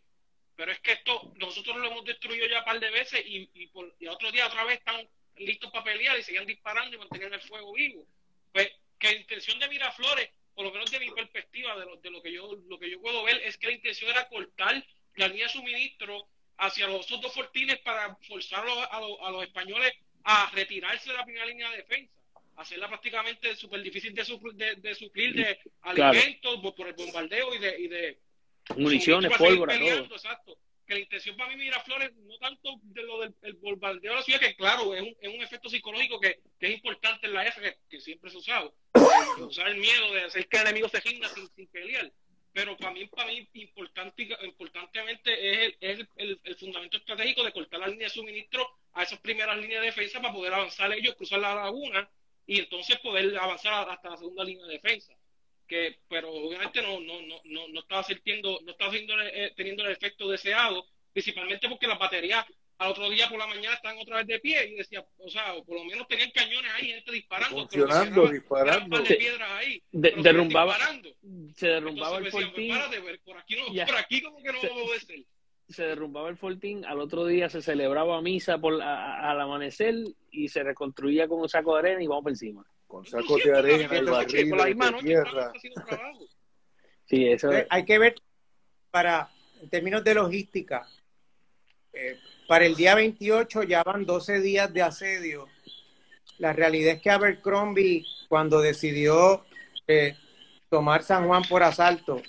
[0.55, 3.67] pero es que esto nosotros lo hemos destruido ya un par de veces y, y,
[3.67, 7.33] por, y otro día otra vez están listos para pelear y seguían disparando y mantenían
[7.33, 8.05] el fuego vivo.
[8.51, 12.09] Pues que la intención de Miraflores, por lo menos de mi perspectiva, de lo, de
[12.11, 14.83] lo que yo lo que yo puedo ver, es que la intención era cortar
[15.17, 16.27] la línea de suministro
[16.57, 20.49] hacia los otros dos fortines para forzar a los, a los- a los españoles a
[20.53, 22.13] retirarse de la primera línea de defensa,
[22.57, 27.53] hacerla prácticamente súper difícil de, supl- de, de suplir de alimentos por, por el bombardeo
[27.55, 28.19] y de, y de
[28.75, 30.57] municiones pólvora peleando, todo exacto.
[30.85, 34.23] que la intención para mí Miraflores no tanto de lo del el bombardeo de la
[34.23, 37.45] ciudad, que claro, es un, es un efecto psicológico que, que, es importante en la
[37.45, 38.75] F, que, siempre se ha usado,
[39.39, 42.11] usar el miedo de hacer que el enemigo se ginda sin, sin pelear.
[42.53, 47.51] Pero para mí, para mí importante, importantemente es, el, es el, el, fundamento estratégico de
[47.51, 51.15] cortar la línea de suministro a esas primeras líneas de defensa para poder avanzar ellos,
[51.15, 52.09] cruzar la laguna
[52.47, 55.13] y entonces poder avanzar hasta la segunda línea de defensa.
[55.67, 59.83] Que pero obviamente no no no no, no estaba sintiendo no estaba haciendo, eh, teniendo
[59.83, 62.45] el efecto deseado principalmente porque las baterías
[62.77, 65.55] al otro día por la mañana están otra vez de pie y decía o sea
[65.65, 68.85] por lo menos tenían cañones ahí gente disparando funcionando pero disparando.
[68.85, 70.73] un par de piedras ahí de, derrumbaba.
[70.75, 71.09] disparando.
[71.57, 73.85] Se derrumbaba Entonces, el fortín pues, por aquí no Ya.
[73.85, 75.25] por aquí como que no Se- va a ser
[75.69, 78.85] se derrumbaba el fortín al otro día se celebraba misa por a-
[79.19, 79.95] a- al amanecer
[80.31, 83.53] y se reconstruía con un saco de arena y vamos por encima con sacos de
[83.57, 86.19] arena y barriles por la misma de noche tierra estaban haciendo trabajo.
[87.05, 88.15] sí eso Entonces, hay que ver
[88.91, 89.29] para,
[89.61, 90.87] en términos de logística,
[91.91, 92.17] eh,
[92.47, 95.47] para el día 28 ya van 12 días de asedio.
[96.37, 99.43] La realidad es que Abercrombie, cuando decidió
[99.87, 100.15] eh,
[100.69, 102.21] tomar San Juan por asalto,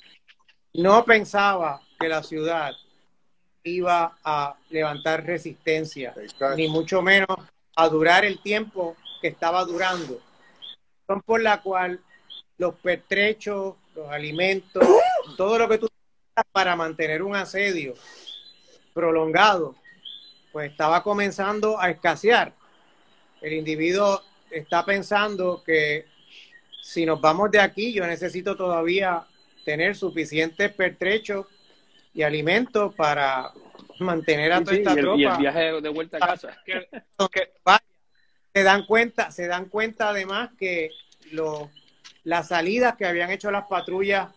[0.74, 2.72] no pensaba que la ciudad
[3.64, 6.56] iba a levantar resistencia, Exacto.
[6.56, 7.36] ni mucho menos
[7.76, 10.20] a durar el tiempo que estaba durando.
[11.06, 12.00] Razón por la cual
[12.56, 14.86] los pertrechos, los alimentos,
[15.36, 15.88] todo lo que tú
[16.52, 17.94] para mantener un asedio
[18.94, 19.74] prolongado,
[20.52, 22.52] pues estaba comenzando a escasear.
[23.40, 26.06] El individuo está pensando que
[26.88, 29.22] si nos vamos de aquí, yo necesito todavía
[29.62, 31.44] tener suficientes pertrechos
[32.14, 33.52] y alimentos para
[33.98, 35.36] mantener a toda sí, esta y, el, y el tropa.
[35.36, 36.58] viaje de vuelta a casa.
[38.54, 40.90] Se dan cuenta, se dan cuenta además que
[41.32, 41.70] lo-
[42.24, 44.30] las salidas que habían hecho las patrullas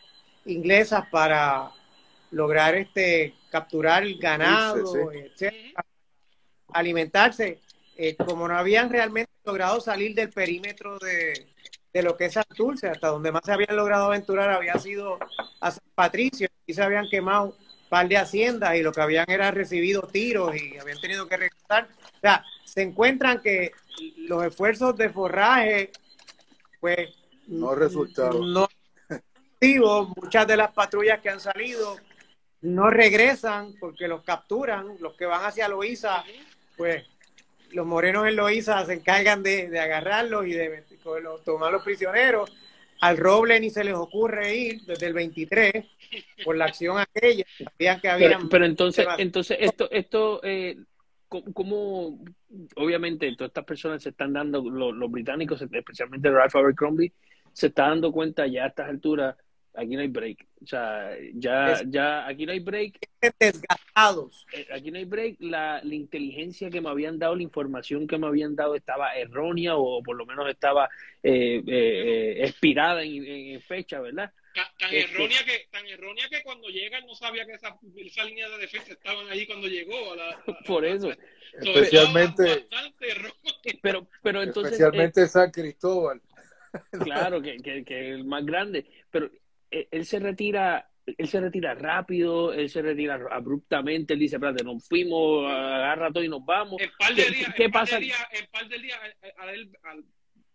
[0.46, 1.72] inglesas para
[2.32, 5.86] lograr este capturar el ganado, Sí, etcétera,
[6.74, 7.60] alimentarse,
[7.96, 11.48] eh, como no habían realmente logrado salir del perímetro de,
[11.94, 15.20] de lo que es Santurce, hasta donde más se habían logrado aventurar había sido
[15.60, 19.30] a San Patricio, y se habían quemado un par de haciendas y lo que habían
[19.30, 21.90] era recibido tiros y habían tenido que regresar.
[22.16, 23.72] O sea, se encuentran que
[24.18, 25.92] los esfuerzos de forraje,
[26.80, 27.10] pues,
[27.48, 28.54] No resultaron.
[28.54, 28.68] No
[30.16, 31.96] muchas de las patrullas que han salido
[32.62, 36.24] no regresan porque los capturan, los que van hacia Loíza,
[36.78, 37.06] pues
[37.72, 40.70] los morenos en Loíza se encargan de, de agarrarlos y de
[41.04, 42.52] cogerlos- tomar los prisioneros.
[43.02, 45.86] Al Roble ni se les ocurre ir desde el 23
[46.46, 47.44] por la acción aquella.
[47.58, 49.20] Sabían que pero, habían pero entonces temas.
[49.20, 50.78] entonces esto esto eh,
[51.28, 52.20] como
[52.76, 57.14] obviamente todas estas personas se están dando los, los británicos especialmente Ralph Abercrombie
[57.54, 59.36] se está dando cuenta ya a estas alturas
[59.74, 63.00] aquí no hay break o sea ya Es- ya aquí no hay break
[63.40, 64.46] desgastados.
[64.54, 68.18] eh, aquí no hay break, la, la inteligencia que me habían dado, la información que
[68.18, 70.90] me habían dado estaba errónea o por lo menos estaba
[71.24, 74.32] eh, eh, eh, expirada en, en fecha, ¿verdad?
[74.54, 77.76] Tan, tan Este- errónea que tan errónea que cuando llega él no sabía que esa,
[77.96, 81.12] esa línea de defensa estaban allí cuando llegó a la, a- Por eso.
[81.64, 82.66] So, Especialmente.
[83.82, 86.22] Pero, pero entonces, especialmente San Cristóbal.
[87.04, 89.30] claro, que, que, que el más grande, pero
[89.72, 94.88] él se retira, él se retira rápido, él se retira abruptamente, él dice, espérate, nos
[94.88, 96.80] fuimos, agarra todo y nos vamos.
[96.82, 97.96] en par de ¿Qué- días, qué en par pasa?
[97.98, 100.04] de días, en par de días, eh, al, él- al,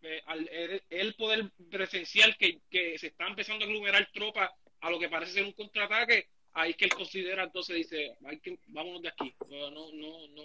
[0.03, 0.51] eh, al
[0.91, 4.51] él poder presenciar que, que se está empezando a aglomerar tropas
[4.81, 8.39] a lo que parece ser un contraataque, ahí es que él considera entonces dice, hay
[8.41, 10.45] que, vámonos de aquí, no, no, no,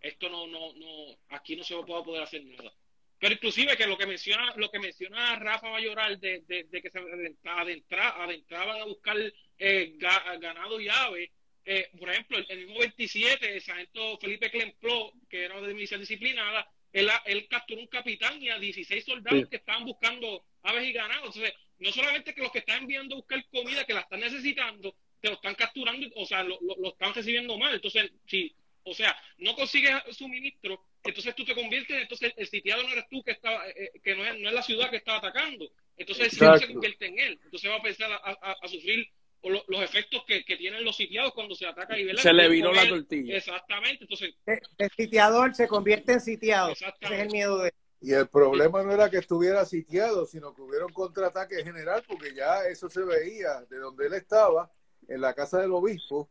[0.00, 2.72] esto no, no, no, aquí no se va a poder hacer nada.
[3.20, 6.90] Pero inclusive que lo que menciona, lo que menciona Rafa Mayoral de, de, de que
[6.90, 9.16] se adentra, adentra- adentraban a buscar
[9.58, 11.30] eh, ga- ganado y aves,
[11.66, 15.98] eh, por ejemplo, el, el mismo 27, el sargento Felipe Clempló, que era de milicia
[15.98, 19.48] disciplinada, él, él capturó un capitán y a 16 soldados Sí.
[19.50, 21.26] que estaban buscando aves y ganado.
[21.26, 24.96] Entonces, no solamente que los que están enviando a buscar comida, que la están necesitando,
[25.20, 27.74] te lo están capturando, o sea, lo, lo, lo están recibiendo mal.
[27.74, 28.52] Entonces, si,
[28.82, 33.22] o sea, no consigues suministro, entonces tú te conviertes, entonces el sitiado no eres tú
[33.22, 35.70] que está, eh, que no es, no es la ciudad que está atacando.
[35.96, 37.40] Entonces el sitiado se convierte en él.
[37.44, 39.06] Entonces va a empezar a, a- a sufrir
[39.42, 42.22] o lo- los efectos que, que tienen los sitiados cuando se ataca y ¿verdad?
[42.22, 43.36] Se le viró la tortilla.
[43.36, 44.04] Exactamente.
[44.04, 46.72] Entonces, El, el sitiador se convierte en sitiado.
[46.72, 47.22] Ese es Exactamente.
[47.24, 50.92] el miedo de Y el problema no era que estuviera sitiado, sino que hubiera un
[50.92, 54.70] contraataque general, porque ya eso se veía de donde él estaba,
[55.08, 56.30] en la casa del obispo.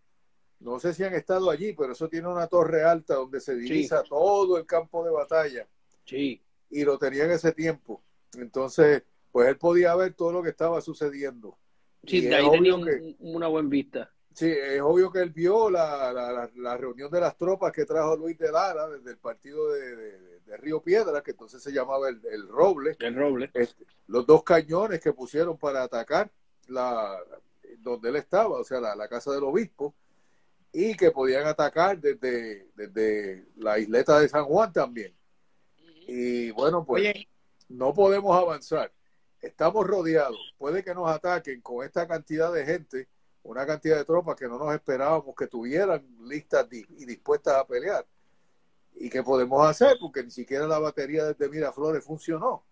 [0.59, 4.03] No sé si han estado allí, pero eso tiene una torre alta donde se divisa
[4.03, 5.67] todo el campo de batalla.
[6.05, 6.41] Sí.
[6.69, 8.01] Y lo tenía en ese tiempo.
[8.37, 11.57] Entonces, pues él podía ver todo lo que estaba sucediendo.
[12.05, 14.11] Sí, Y de ahí tenía un- una buena vista.
[14.33, 18.15] Sí, es obvio que él vio la, la, la, reunión de las tropas que trajo
[18.15, 22.09] Luis de Lara desde el partido de, de, de Río Piedra, que entonces se llamaba
[22.09, 22.95] el, el Roble.
[22.99, 23.49] El Roble.
[23.53, 26.31] Este, los dos cañones que pusieron para atacar
[26.67, 27.17] la
[27.79, 29.93] donde él estaba, o sea, la, la casa del obispo,
[30.71, 35.15] y que podían atacar desde, desde la isleta de San Juan también.
[36.07, 37.27] Y bueno, pues Oye,
[37.69, 38.91] no podemos avanzar.
[39.41, 40.53] Estamos rodeados.
[40.57, 43.07] Puede que nos ataquen con esta cantidad de gente,
[43.43, 48.05] una cantidad de tropas que no nos esperábamos que tuvieran listas y dispuestas a pelear.
[48.95, 49.97] ¿Y qué podemos hacer?
[49.99, 52.65] Porque ni siquiera la batería desde Miraflores funcionó.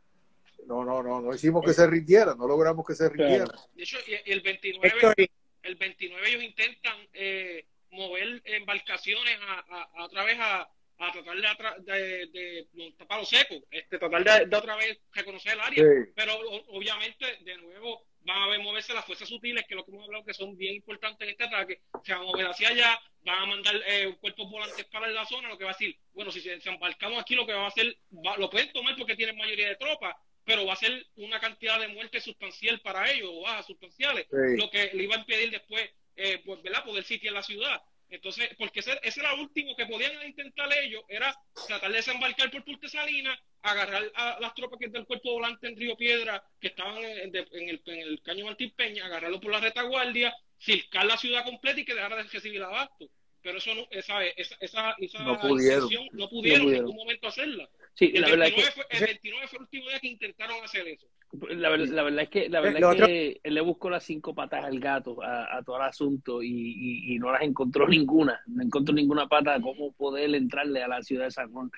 [0.65, 3.47] No, no, no, no hicimos que se rindieran, no logramos que se rindieran.
[3.73, 5.31] De hecho, el 29, Héctor, y-
[5.63, 10.69] el 29 ellos intentan eh, mover embarcaciones a, a, a otra vez a,
[11.00, 15.00] a tratar de, atra- de, de montar palo seco, este, tratar de, de otra vez
[15.13, 15.84] reconocer el área.
[15.84, 16.12] Sí.
[16.15, 19.86] Pero o- obviamente, de nuevo, van a ver moverse las fuerzas sutiles, que es lo
[19.86, 21.82] que hemos hablado que son bien importantes en este ataque.
[22.04, 25.50] Se van a mover hacia allá, van a mandar eh, cuerpos volantes para la zona,
[25.50, 27.67] lo que va a decir, bueno, si se, se embarcamos aquí, lo que va a
[27.67, 31.39] hacer, va- lo pueden tomar porque tienen mayoría de tropas, pero va a ser una
[31.39, 34.58] cantidad de muertes sustancial para ellos, o bajas sustanciales, Sí.
[34.58, 37.82] lo que le iba a impedir después, eh, pues, ¿verdad?, poder sitiar la ciudad.
[38.10, 41.36] Entonces, porque ese, ese era lo último que podían intentar ellos, era
[41.67, 45.75] tratar de desembarcar por Puerto Salina, agarrar a las tropas que del cuerpo volante en
[45.75, 49.51] Río Piedra, que estaban en, de- en el, en el caño Martín Peña, agarrarlo por
[49.51, 53.10] la retaguardia, circar la ciudad completa y que dejara de recibir abasto.
[53.41, 55.89] Pero eso no, esa, esa, esa, esa No pudieron.
[56.13, 57.69] no pudieron No en ningún momento hacerla.
[57.93, 60.08] Sí, El la verdad es 29, que fue, el 29 fue el último día que
[60.08, 61.08] intentaron hacer eso.
[61.50, 64.04] La, ver- la verdad es que la verdad Lo es que él le buscó las
[64.06, 67.86] cinco patas al gato a, a todo el asunto y, y- y no las encontró
[67.88, 71.70] ninguna, no encontró ninguna pata de cómo poder entrarle a la ciudad de San Juan.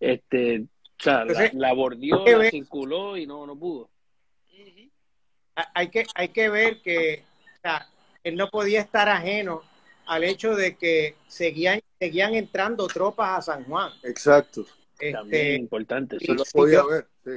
[0.00, 0.66] Este, o
[0.98, 1.74] sea, la, Entonces, la
[2.24, 3.90] que la ver- circuló y no, no pudo.
[5.74, 7.22] Hay que, hay que ver que
[7.56, 7.86] o sea,
[8.24, 9.62] él no podía estar ajeno
[10.06, 13.90] al hecho de que seguían, seguían entrando tropas a San Juan.
[14.02, 14.66] Exacto.
[14.98, 16.16] También Este, importante.
[16.16, 16.38] Eso sí.
[16.38, 17.30] lo sí, podía yo- ver, sí.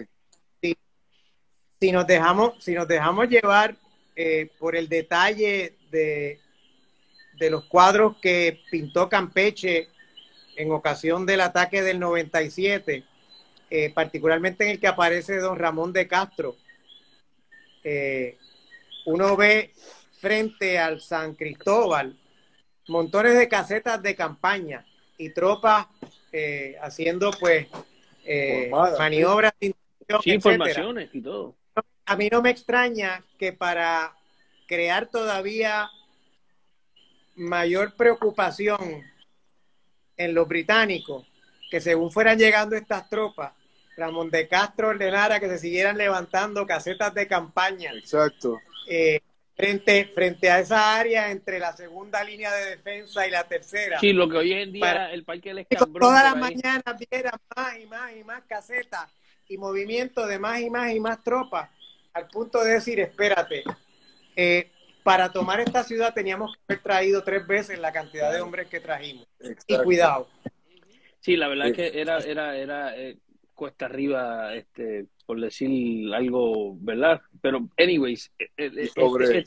[1.80, 3.76] Si nos dejamos, si nos dejamos llevar
[4.16, 6.40] eh, por el detalle de,
[7.38, 9.88] de los cuadros que pintó Campeche
[10.56, 13.04] en ocasión del ataque del 97,
[13.70, 16.56] eh, particularmente en el que aparece don Ramón de Castro,
[17.84, 18.38] eh,
[19.06, 19.74] uno ve
[20.20, 22.18] frente al San Cristóbal
[22.90, 24.86] montones de casetas de campaña
[25.18, 25.88] y tropas
[26.32, 27.68] eh, haciendo pues
[28.26, 29.74] eh, maniobras de
[30.24, 31.56] Sí, informaciones y todo.
[32.10, 34.16] A mí no me extraña que para
[34.68, 35.90] crear todavía
[37.36, 39.04] mayor preocupación
[40.18, 41.28] en los británicos,
[41.70, 43.54] que según fueran llegando estas tropas,
[43.96, 48.60] Ramón de Castro ordenara que se siguieran levantando casetas de campaña Exacto.
[48.88, 49.20] eh,
[49.56, 54.00] frente, frente a esa área entre la segunda línea de defensa y la tercera.
[54.00, 56.02] Sí, lo que hoy en día Para- el Parque del Escambrón.
[56.10, 59.12] todas las mañanas viera más y más y más casetas
[59.48, 61.70] y movimiento de más y más y más tropas,
[62.20, 63.64] al punto de decir, espérate,
[64.36, 64.72] eh,
[65.04, 68.80] para tomar esta ciudad teníamos que haber traído tres veces la cantidad de hombres que
[68.80, 69.28] trajimos.
[69.68, 70.28] Y cuidado.
[71.20, 71.72] Sí, la verdad Sí.
[71.72, 73.18] es que era, era, era eh,
[73.56, 77.22] cuesta arriba, este, por decir algo, ¿verdad?
[77.42, 79.46] Pero, anyways, eh, eh, sobre-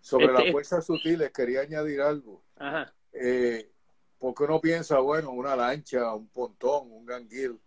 [0.00, 2.42] Sobre Este- las fuerzas sutiles quería añadir algo.
[2.56, 3.68] ajá, Eh,
[4.18, 7.58] porque uno piensa, bueno, una lancha, un pontón, un ganguil,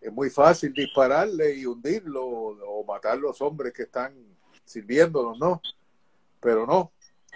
[0.00, 4.14] es muy fácil dispararle y hundirlo o, matar los hombres que están
[4.64, 5.60] sirviéndolos, ¿no?
[6.40, 6.92] Pero no,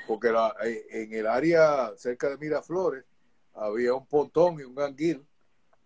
[0.06, 3.04] porque la- eh, en el área cerca de Miraflores
[3.54, 5.26] había un pontón y un ganguil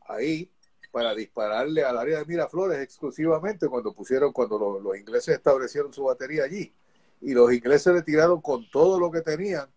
[0.07, 0.51] ahí
[0.93, 6.05] para dispararle al área de Miraflores exclusivamente cuando pusieron, cuando lo- los ingleses establecieron su
[6.05, 6.73] batería allí.
[7.21, 9.69] Y los ingleses le tiraron con todo lo que tenían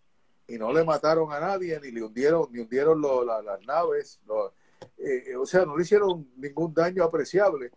[0.46, 4.20] y no le mataron a nadie, ni le hundieron, ni hundieron lo- la- las naves,
[4.26, 4.52] lo-
[4.98, 7.70] eh, o sea, no le hicieron ningún daño apreciable.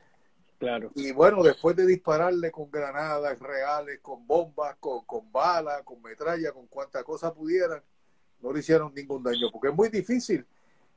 [0.59, 0.91] claro.
[0.95, 6.51] Y bueno, después de dispararle con granadas reales, con bombas, con, con balas, con metralla,
[6.51, 7.81] con cuanta cosa pudieran,
[8.39, 10.45] no le hicieron ningún daño, porque es muy difícil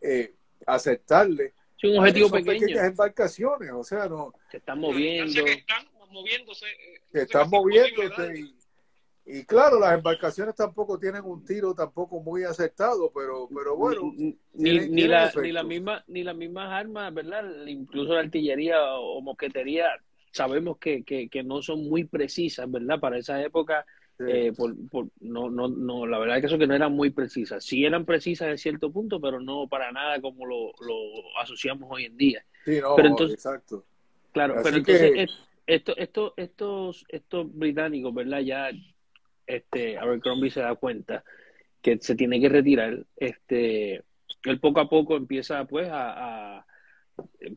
[0.01, 0.35] eh,
[0.67, 2.59] aceptarle Sí, un objetivo pequeño.
[2.61, 5.45] pequeñas embarcaciones, o sea, no, Se están Yo moviendo.
[5.45, 6.65] que están moviéndose.
[6.67, 7.51] eh, sé están es
[8.39, 8.56] y,
[9.29, 14.39] y claro, las embarcaciones tampoco tienen un tiro tampoco muy acertado, pero, pero bueno, ni,
[14.57, 17.45] tiene- ni, la, ni, la misma, ni las mismas armas, ¿verdad?
[17.67, 19.87] Incluso la artillería o mosquetería,
[20.31, 23.01] sabemos que, que, que no son muy precisas, ¿verdad?
[23.01, 23.85] Para esa época,
[24.17, 26.93] sí, eh, por, por, no, no, no, la verdad es que eso que no eran
[26.93, 27.65] muy precisas.
[27.65, 32.05] Sí eran precisas en cierto punto, pero no para nada como lo, lo asociamos hoy
[32.05, 32.45] en día.
[32.65, 33.85] sí, no, pero entonces- exacto.
[34.33, 38.39] Claro, Así pero entonces que- es- esto, esto, estos, estos británicos, ¿verdad?
[38.41, 38.71] Ya
[39.47, 41.25] este Abercrombie se da cuenta
[41.81, 43.05] que se tiene que retirar.
[43.17, 44.03] Este,
[44.45, 46.65] él poco a poco empieza pues a,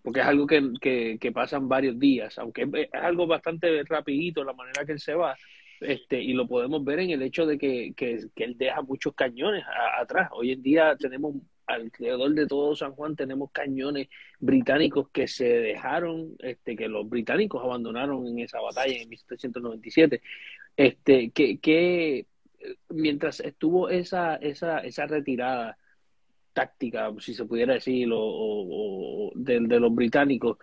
[0.04, 4.86] porque es algo que, que, pasan varios días, aunque es, algo bastante rapidito la manera
[4.86, 5.36] que él se va,
[5.82, 9.63] este, y lo podemos ver en el hecho de que, que, él deja muchos cañones
[9.97, 10.30] atrás.
[10.34, 11.36] Hoy en día tenemos
[11.67, 14.08] alrededor de todo San Juan tenemos cañones
[14.39, 20.21] británicos que se dejaron, este, que los británicos abandonaron en esa batalla en 1797.
[20.80, 22.26] Este, que, que
[22.88, 25.78] mientras estuvo esa, esa, esa retirada
[26.54, 30.58] táctica, si se pudiera decir, o, de, los británicos,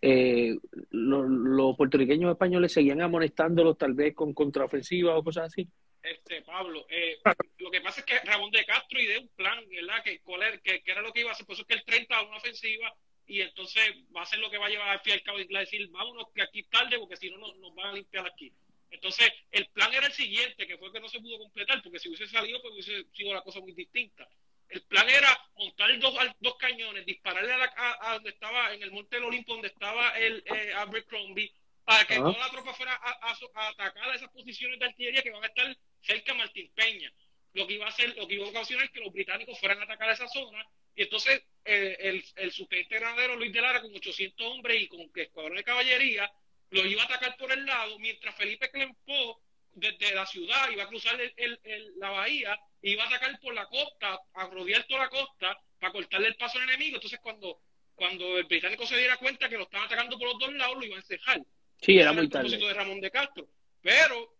[0.00, 0.56] eh,
[0.90, 5.68] los, puertorriqueños españoles seguían amonestándolos tal vez con contraofensiva o cosas así.
[6.00, 7.18] Este, Pablo, eh,
[7.58, 10.04] lo que pasa es que Ramón de Castro ideó un plan, ¿verdad?
[10.04, 10.20] Que,
[10.62, 12.36] que, que, era lo que iba a hacer, por es que el 30 a una
[12.36, 12.94] ofensiva
[13.26, 13.82] y entonces
[14.16, 16.42] va a ser lo que va a llevar al al cabo y decir, vámonos que
[16.42, 18.52] aquí tarde porque si no nos, nos van a limpiar aquí.
[18.90, 22.08] Entonces, el plan era el siguiente, que fue que no se pudo completar, porque si
[22.08, 24.28] hubiese salido, pues hubiese sido la cosa muy distinta.
[24.68, 29.24] El plan era montar dos, dos cañones, dispararle a, donde estaba, en el Monte del
[29.24, 31.52] Olimpo, donde estaba el eh, Abercrombie,
[31.84, 33.36] para que toda la tropa fuera a,
[33.68, 37.12] atacar a esas posiciones de artillería que van a estar cerca de Martín Peña.
[37.52, 39.80] Lo que iba a hacer, lo que iba a ocasionar es que los británicos fueran
[39.80, 43.94] a atacar esa zona, y entonces eh, el, el subteniente granadero Luis de Lara, con
[43.94, 46.30] 800 hombres y con escuadrón de caballería,
[46.70, 49.40] lo iba a atacar por el lado, mientras Felipe Clempó,
[49.72, 54.18] desde la ciudad, iba a cruzar el, la bahía, iba a atacar por la costa,
[54.34, 56.96] a rodear toda la costa, para cortarle el paso al enemigo.
[56.96, 57.60] Entonces, cuando,
[57.94, 60.84] cuando el británico se diera cuenta que lo estaban atacando por los dos lados, lo
[60.84, 61.42] iba a encejar.
[61.80, 62.56] Sí, era muy tarde.
[62.56, 63.46] de Ramón de Castro.
[63.82, 64.36] Pero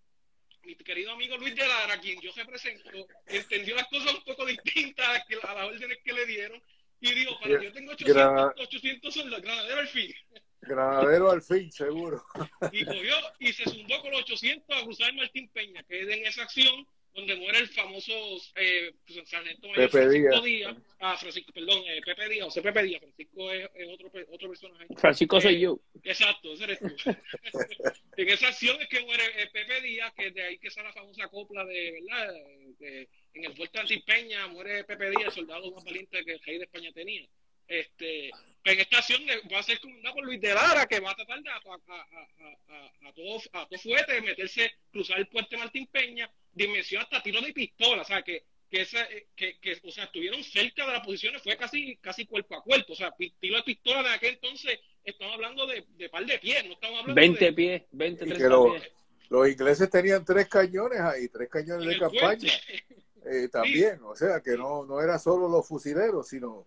[0.62, 2.90] mi querido amigo Luis de Lara, a quien yo represento,
[3.26, 6.60] entendió las cosas un poco distintas a, las órdenes que le dieron
[7.00, 10.12] y dijo, para yo tengo 800, 800 soldados, granadero al fin.
[10.66, 12.22] Granadero al fin, seguro.
[12.72, 16.26] Y cogió y se sumó con los 800 a cruzar Martín Peña, que es en
[16.26, 18.12] esa acción donde muere el famoso
[18.56, 20.76] eh, pues, sargento mayor Pepe Francisco Díaz.
[21.00, 24.86] Ah, Francisco, perdón, eh, Pepe Díaz, o sea, Pepe Díaz, Francisco es, otro, otro personaje.
[24.96, 25.80] Francisco soy eh, yo.
[26.04, 26.86] Exacto, ese eres tú.
[28.18, 30.94] en esa acción es que muere eh, Pepe Díaz, que de ahí que sale la
[30.94, 32.34] famosa copla de, ¿verdad?
[32.78, 36.40] De, en el fuerte de Peña muere Pepe Díaz, el soldado más valiente que el
[36.40, 37.26] rey de España tenía.
[37.68, 38.30] Este,
[38.64, 41.42] en esta acción va a ser comandada por Luis de Lara, que va a tratar
[41.42, 46.30] de a, a, a, a, todo, a todo fuerte, meterse, cruzar el puente Martín Peña,
[46.52, 50.04] dimensión hasta tiro de pistola, o sea, que, que, esa, eh, que, que, o sea,
[50.04, 53.62] estuvieron cerca de las posiciones, fue casi, casi cuerpo a cuerpo, o sea, tiro de
[53.62, 57.44] pistola de aquel entonces, estamos hablando de, de par de pies, no estamos hablando 20
[57.44, 57.52] de...
[57.52, 58.92] pies, 20, 30 pies.
[59.28, 62.52] Los ingleses tenían tres cañones ahí, tres cañones de campaña.
[63.28, 66.64] Eh, también, o sea que no, no era solo los fusileros, sino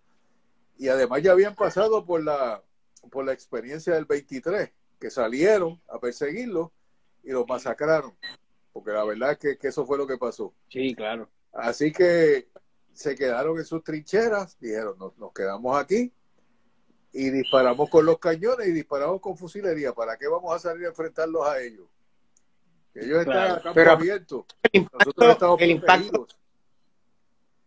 [0.79, 2.63] y además ya habían pasado por la,
[3.11, 6.71] por la experiencia del 23, que salieron a perseguirlo
[7.21, 8.17] y los masacraron,
[8.71, 10.53] porque la verdad es que, eso fue lo que pasó.
[10.69, 11.29] Sí, claro.
[11.51, 12.47] Así que
[12.93, 16.13] se quedaron en sus trincheras, dijeron, nos, nos quedamos aquí
[17.11, 19.93] y disparamos con los cañones y disparamos con fusilería.
[19.93, 21.87] ¿Para qué vamos a salir a enfrentarlos a ellos?
[22.95, 24.45] ellos están a campo abierto.
[24.73, 26.27] Nosotros estamos el impacto,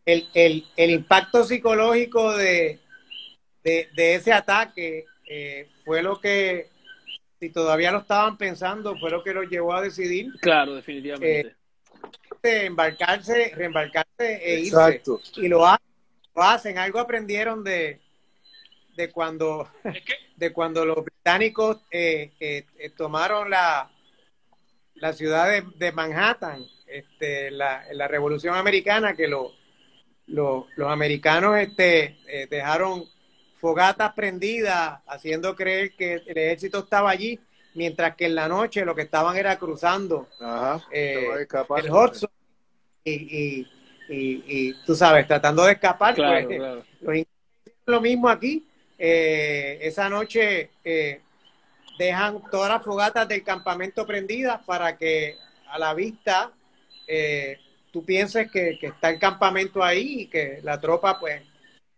[0.06, 2.80] el, el, el impacto psicológico de,
[3.62, 6.70] de, ese ataque eh, fue lo que,
[7.38, 10.32] si todavía lo estaban pensando, fue lo que los llevó a decidir.
[10.40, 11.54] Claro, definitivamente.
[12.42, 15.02] Eh, embarcarse, reembarcarse e irse.
[15.36, 15.86] Y lo hacen,
[16.34, 18.00] lo hacen, algo aprendieron de,
[18.96, 19.68] de cuando,
[20.36, 23.90] de cuando los británicos eh, tomaron la,
[24.96, 29.52] la ciudad de, Manhattan, este, la, la Revolución Americana, que lo,
[30.26, 32.18] los americanos este,
[32.50, 33.04] dejaron
[33.62, 37.38] fogatas prendidas, haciendo creer que el ejército estaba allí,
[37.74, 40.26] mientras que en la noche lo que estaban era cruzando
[40.90, 41.46] eh,
[41.76, 42.28] el Hudson
[43.04, 43.64] y,
[44.08, 46.16] y, tú sabes, tratando de escapar.
[47.04, 47.24] pues,
[47.86, 48.66] Lo mismo aquí.
[48.98, 51.20] Eh, esa noche eh,
[51.96, 55.36] dejan todas las fogatas del campamento prendidas para que
[55.68, 56.50] a la vista
[57.92, 61.42] tú pienses que, que está el campamento ahí y que la tropa pues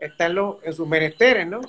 [0.07, 1.61] está en, en sus menesteres, ¿no?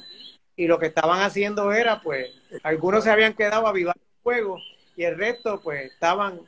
[0.55, 2.31] Y lo que estaban haciendo era, pues,
[2.63, 4.57] algunos se habían quedado a avivar el fuego
[4.95, 6.41] y el resto, pues, estaban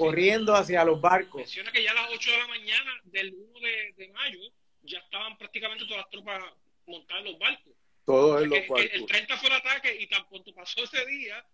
[0.00, 1.42] corriendo hacia los barcos.
[1.42, 3.60] Menciona que ya a las 8 de la mañana del 1
[3.96, 4.40] de, mayo
[4.82, 6.42] ya estaban prácticamente todas las tropas
[6.86, 7.74] montadas en los barcos.
[8.06, 8.86] Todos en los barcos.
[8.92, 11.44] El 30 fue el ataque y tan pronto pasó ese día,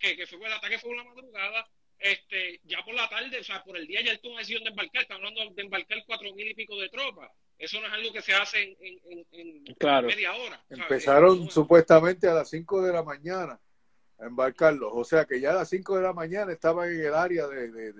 [0.00, 1.68] que, fue el ataque fue una madrugada,
[2.00, 4.70] este, ya por la tarde, o sea, por el día ya él tomó decisión de
[4.70, 7.30] embarcar, están hablando de embarcar cuatro mil y pico de tropas.
[7.58, 9.64] Eso no es algo que se hace en,
[10.06, 10.62] media hora.
[10.68, 13.58] Empezaron supuestamente a las 5 de la mañana
[14.18, 14.90] a embarcarlos.
[14.92, 17.92] O sea que ya a las 5 de la mañana estaban en el área de,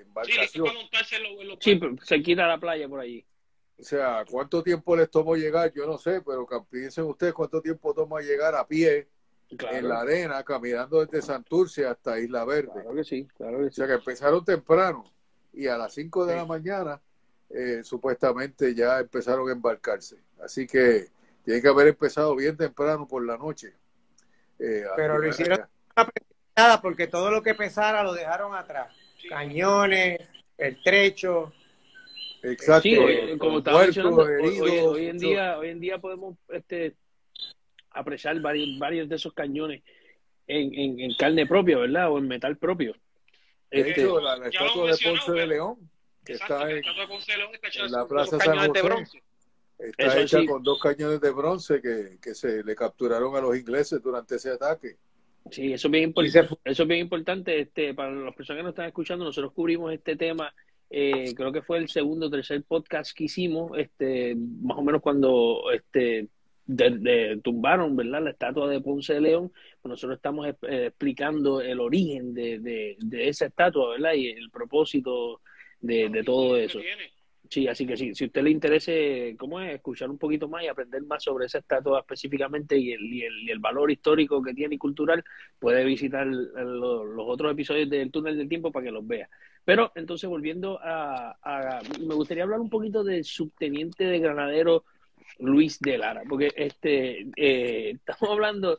[0.00, 0.66] embarcación.
[1.60, 3.24] Sí, se quita la playa por allí.
[3.78, 5.72] O sea, ¿cuánto tiempo les tomó llegar?
[5.72, 9.08] Yo no sé, pero piensen ustedes cuánto tiempo toma llegar a pie
[9.48, 12.72] en la arena, caminando desde Santurce hasta Isla Verde.
[12.72, 13.70] Claro que sí, claro que sí.
[13.70, 15.04] O sea, que empezaron temprano
[15.52, 17.00] y a las 5 de la mañana
[17.50, 20.16] eh, supuestamente ya empezaron a embarcarse.
[20.42, 21.08] Así que
[21.44, 23.74] tiene que haber empezado bien temprano por la noche.
[24.58, 25.60] Eh, pero lo hicieron
[26.56, 28.92] nada porque todo lo que pesara lo dejaron atrás.
[29.28, 30.18] Cañones,
[30.56, 31.52] el trecho,
[32.42, 32.82] Exacto.
[32.82, 32.96] Sí,
[33.38, 36.94] como estaba mencionando, hoy, en día, hoy en día podemos este,
[37.90, 39.82] apreciar varios, varios de esos cañones
[40.46, 42.10] en, en, carne propia, ¿verdad?
[42.10, 42.94] O en metal propio.
[43.70, 45.90] De este, hecho, la, estatua de Ponce de León,
[46.28, 46.82] que está en,
[47.90, 49.22] la Plaza San José, bronce.
[49.78, 54.02] está hecha con dos cañones de bronce que, que se le capturaron a los ingleses
[54.02, 54.96] durante ese ataque.
[55.50, 56.54] Sí, eso es bien importante.
[56.64, 57.60] Eso es bien importante.
[57.60, 60.52] Este, para las personas que nos están escuchando, nosotros cubrimos este tema
[60.90, 65.02] eh, creo que fue el segundo o tercer podcast que hicimos, este, más o menos
[65.02, 66.28] cuando este,
[66.66, 68.22] de, tumbaron ¿verdad?
[68.22, 69.52] la estatua de Ponce de León,
[69.82, 74.14] pues nosotros estamos eh, explicando el origen de, de, esa estatua ¿verdad?
[74.14, 75.42] y el propósito
[75.80, 76.80] de, todo eso.
[77.48, 79.74] Sí, así que sí, si a usted le interese, ¿cómo es?
[79.74, 83.38] Escuchar un poquito más y aprender más sobre esa estatua específicamente y el, y el,
[83.40, 85.24] y el valor histórico que tiene y cultural,
[85.58, 89.30] puede visitar los, los otros episodios del Túnel del Tiempo para que los vea.
[89.68, 91.36] Pero entonces volviendo a,
[92.00, 94.84] me gustaría hablar un poquito del subteniente de granadero
[95.40, 98.78] Luis de Lara, porque este eh, estamos hablando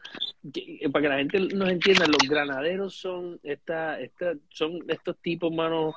[0.51, 5.53] eh, para que la gente nos entienda, los granaderos son esta, esta son estos tipos,
[5.53, 5.93] manos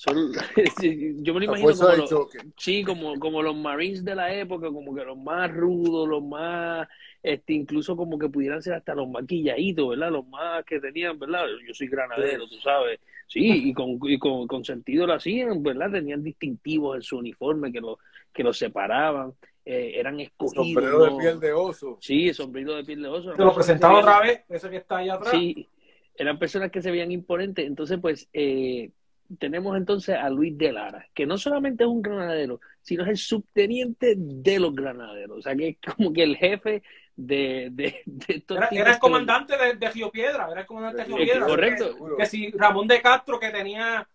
[0.00, 0.32] son,
[1.22, 4.94] yo me lo imagino como los, sí, como, como los Marines de la época, como
[4.94, 6.88] que los más rudos, los más,
[7.22, 10.10] este, incluso como que pudieran ser hasta los maquilladitos, ¿verdad?
[10.10, 11.44] Los más que tenían, ¿verdad?
[11.68, 15.92] Yo soy granadero, tú sabes, Sí, y con, y con, con, sentido lo hacían, ¿verdad?
[15.92, 17.98] Tenían distintivos en su uniforme que, lo,
[18.32, 19.34] que los separaban,
[19.66, 20.66] eh, eran escogidos.
[20.66, 21.98] Sombrero de piel de oso.
[22.00, 23.34] Sí, sombrero de piel de oso.
[23.34, 25.30] Te lo presentaba otra vez, ese que está allá atrás.
[25.30, 25.68] Sí,
[26.16, 27.66] eran personas que se veían imponentes.
[27.66, 28.90] Entonces, pues, eh,
[29.38, 33.16] tenemos entonces a Luis de Lara, que no solamente es un granadero, sino es el
[33.16, 35.38] subteniente de los granaderos.
[35.38, 36.82] O sea, que es como que el jefe
[37.14, 41.16] de, de, de era, el comandante de, de, Río Piedra, era el comandante de Río
[41.16, 41.46] Piedra.
[41.46, 42.16] Correcto.
[42.16, 44.08] Que, si Ramón de Castro, que tenía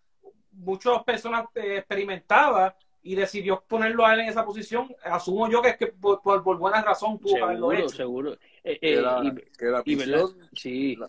[0.51, 5.69] muchas personas eh, experimentadas y decidió ponerlo a él en esa posición, asumo yo que
[5.69, 7.89] es que por, por, buena razón tuvo que haberlo hecho.
[7.89, 10.95] Seguro, eh, eh, que la, misión, sí.
[10.95, 11.07] la,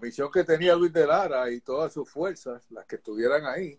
[0.00, 3.78] misión que tenía Luis de Lara y todas sus fuerzas, las que estuvieran ahí,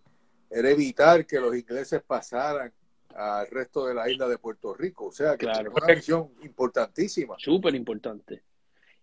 [0.49, 2.71] era evitar que los ingleses pasaran
[3.15, 5.05] al resto de la isla de Puerto Rico.
[5.07, 7.35] O sea, que es una misión importantísima.
[7.37, 8.43] Súper importante.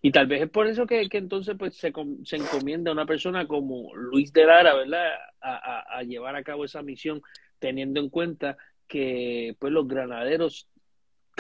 [0.03, 1.93] Y tal vez es por eso que, que entonces pues se,
[2.25, 5.13] se, encomienda a una persona como Luis de Lara, ¿verdad?
[5.43, 7.21] A, a, llevar a cabo esa misión,
[7.59, 8.57] teniendo en cuenta
[8.89, 10.69] que pues los granaderos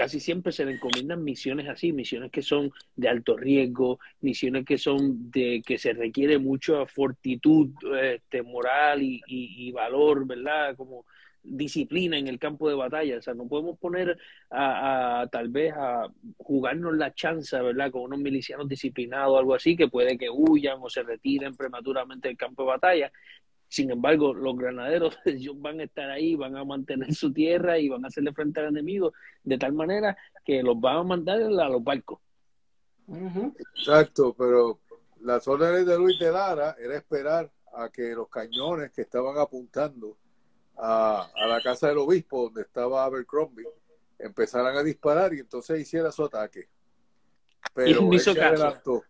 [0.00, 4.78] casi siempre se le encomiendan misiones así, misiones que son de alto riesgo, misiones que
[4.78, 7.68] son de que se requiere mucha fortitud
[8.00, 10.74] este, moral y, y, valor, ¿verdad?
[10.74, 11.04] Como
[11.42, 13.18] disciplina en el campo de batalla.
[13.18, 14.16] O sea, no podemos poner
[14.50, 17.90] a, tal vez a jugarnos la chance, ¿verdad?
[17.90, 22.28] Con unos milicianos disciplinados o algo así, que puede que huyan o se retiren prematuramente
[22.28, 23.12] del campo de batalla.
[23.70, 27.88] Sin embargo, los granaderos ellos van a estar ahí, van a mantener su tierra y
[27.88, 29.12] van a hacerle frente al enemigo
[29.44, 32.18] de tal manera que los van a mandar a los barcos.
[33.76, 34.80] Exacto, pero
[35.20, 40.16] las órdenes de Luis de Lara era esperar a que los cañones que estaban apuntando
[40.76, 43.66] a, la casa del obispo donde estaba Abercrombie,
[44.18, 46.68] empezaran a disparar y entonces hiciera su ataque.
[47.72, 49.04] Pero él se adelantó.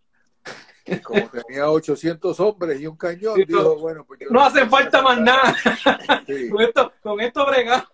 [1.02, 5.54] Como tenía 800 hombres y un cañón, dijo, bueno, pues no hace falta más nada.
[6.50, 7.86] con, esto, con esto bregado.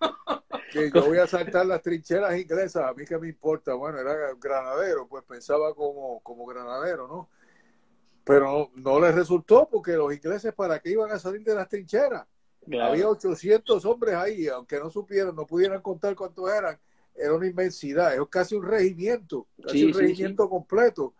[0.72, 3.74] yo voy a saltar las trincheras inglesas, a mí que me importa.
[3.74, 7.28] Bueno, era granadero, pues pensaba como, como granadero, ¿no?
[8.24, 11.68] Pero no, no les resultó porque los ingleses, ¿para qué iban a salir de las
[11.68, 12.26] trincheras?
[12.80, 16.78] Había 800 hombres ahí, aunque no supieran, no pudieran contar cuántos eran,
[17.14, 21.14] era una inmensidad, es casi un regimiento, casi un regimiento completo.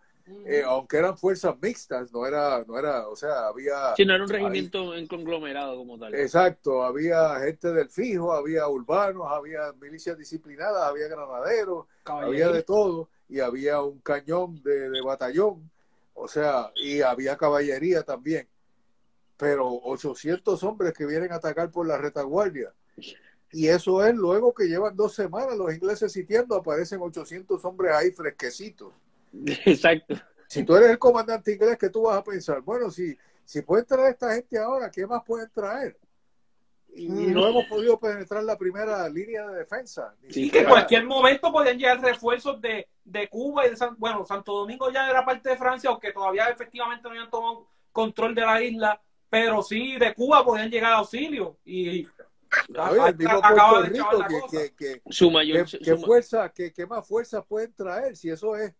[0.45, 3.95] Eh, aunque eran fuerzas mixtas, no era, no era, o sea, había...
[3.97, 6.15] Sí, no era un regimiento en conglomerado como tal.
[6.15, 13.09] Exacto, había gente del fijo, había urbanos, había milicias disciplinadas, había granaderos, había de todo,
[13.29, 15.71] y había un cañón de, de batallón,
[16.15, 18.49] o sea, y había caballería también
[19.37, 22.73] pero 800 hombres que vienen a atacar por la retaguardia.
[23.53, 28.11] Y eso es luego que llevan dos semanas los ingleses sitiando, aparecen 800 hombres ahí
[28.11, 28.93] fresquecitos.
[29.65, 30.15] Exacto.
[30.49, 32.61] Si tú eres el comandante inglés, ¿qué tú vas a pensar?
[32.63, 35.97] Bueno, si, si pueden traer esta gente ahora, ¿qué más pueden traer?
[36.97, 40.15] y, no hemos podido penetrar la primera línea de defensa.
[40.31, 44.25] Sí, que en cualquier momento podían llegar refuerzos de, de Cuba y de San, bueno,
[44.25, 48.43] Santo Domingo ya era parte de Francia, aunque todavía efectivamente no habían tomado control de
[48.43, 52.07] la isla, pero sí de Cuba podían llegar a auxilio y
[52.75, 53.93] acaba de
[54.51, 58.73] que, que, su mayor que, fuerza, que, más fuerza pueden traer si eso es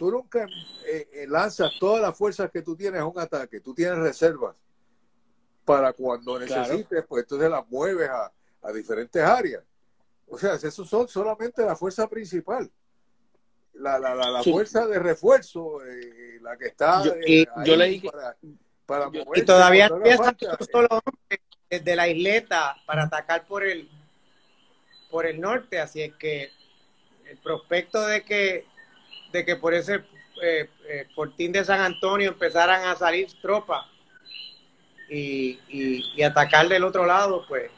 [0.00, 0.46] tú nunca
[0.86, 4.56] eh, eh, lanzas todas las fuerzas que tú tienes a un ataque, tú tienes reservas
[5.62, 8.32] para cuando necesites, pues entonces las mueves a,
[8.62, 9.62] a, diferentes áreas.
[10.26, 12.70] O sea, eso son solamente la fuerza principal.
[13.74, 17.12] La, la, la, fuerza de refuerzo, eh, la que está yo,
[17.62, 18.36] yo leí para,
[18.86, 20.34] para y todavía empiezan
[20.72, 20.88] solo
[21.68, 23.86] desde la isleta para atacar por el
[25.10, 26.50] por el norte, así es que
[27.26, 28.70] el prospecto de que
[29.32, 30.04] de que por ese
[30.42, 33.84] eh, eh, fortín de San Antonio empezaran a salir tropas
[35.08, 37.70] y, y, atacar del otro lado, pues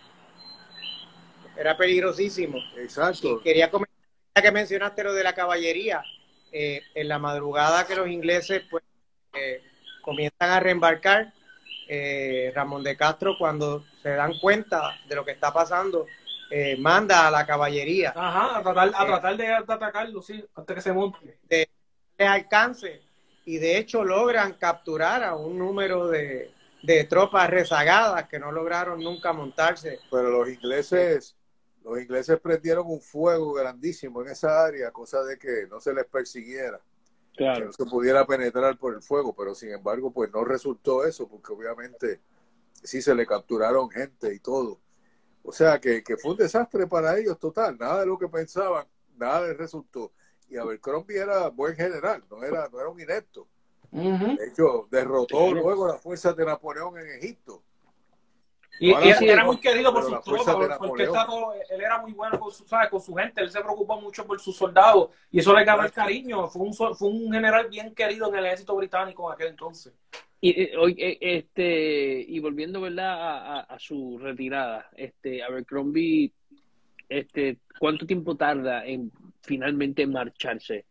[1.57, 2.59] era peligrosísimo.
[2.77, 3.41] Exacto.
[3.41, 3.93] quería comentar
[4.35, 6.03] que mencionaste lo de la caballería.
[6.55, 8.85] Eh, en la madrugada que los ingleses pues
[10.03, 11.33] comienzan a reembarcar,
[12.55, 16.07] Ramón de Castro cuando se dan cuenta de lo que está pasando,
[16.79, 18.13] manda a la caballería.
[18.15, 21.39] Ajá, a tratar, a tratar de, atacarlo, sí, antes que se monte.
[21.45, 21.69] De,
[22.19, 23.03] de alcance.
[23.45, 29.01] Y de hecho logran capturar a un número de, de tropas rezagadas que no lograron
[29.01, 30.01] nunca montarse.
[30.11, 31.37] Pero los ingleses,
[31.85, 36.07] los ingleses prendieron un fuego grandísimo en esa área, cosa de que no se les
[36.07, 36.81] persiguiera.
[37.37, 37.61] Claro.
[37.61, 41.29] Que no se pudiera penetrar por el fuego, pero sin embargo, pues no resultó eso,
[41.29, 42.21] porque obviamente
[42.83, 44.81] sí se le capturaron gente y todo.
[45.43, 48.87] O sea que, que fue un desastre para ellos total, nada de lo que pensaban,
[49.17, 50.13] nada les resultó.
[50.49, 53.49] Y Abercrombie era buen general, no era, no era un inepto.
[53.91, 57.63] De hecho, derrotó luego las fuerzas de Napoleón en Egipto.
[58.81, 62.65] Y, él era muy querido por sus tropas, porque él era muy bueno con su,
[62.91, 65.93] con su gente, él se preocupó mucho por sus soldados y eso le ganó el
[65.93, 66.49] cariño.
[66.49, 69.93] Fue un, fue un general bien querido en el ejército británico en aquel entonces.
[70.45, 73.61] Y, eh, este, y volviendo ¿verdad?
[73.61, 76.33] A, su retirada, este, Abercrombie,
[77.09, 80.85] este, ¿cuánto tiempo tarda en finalmente marcharse?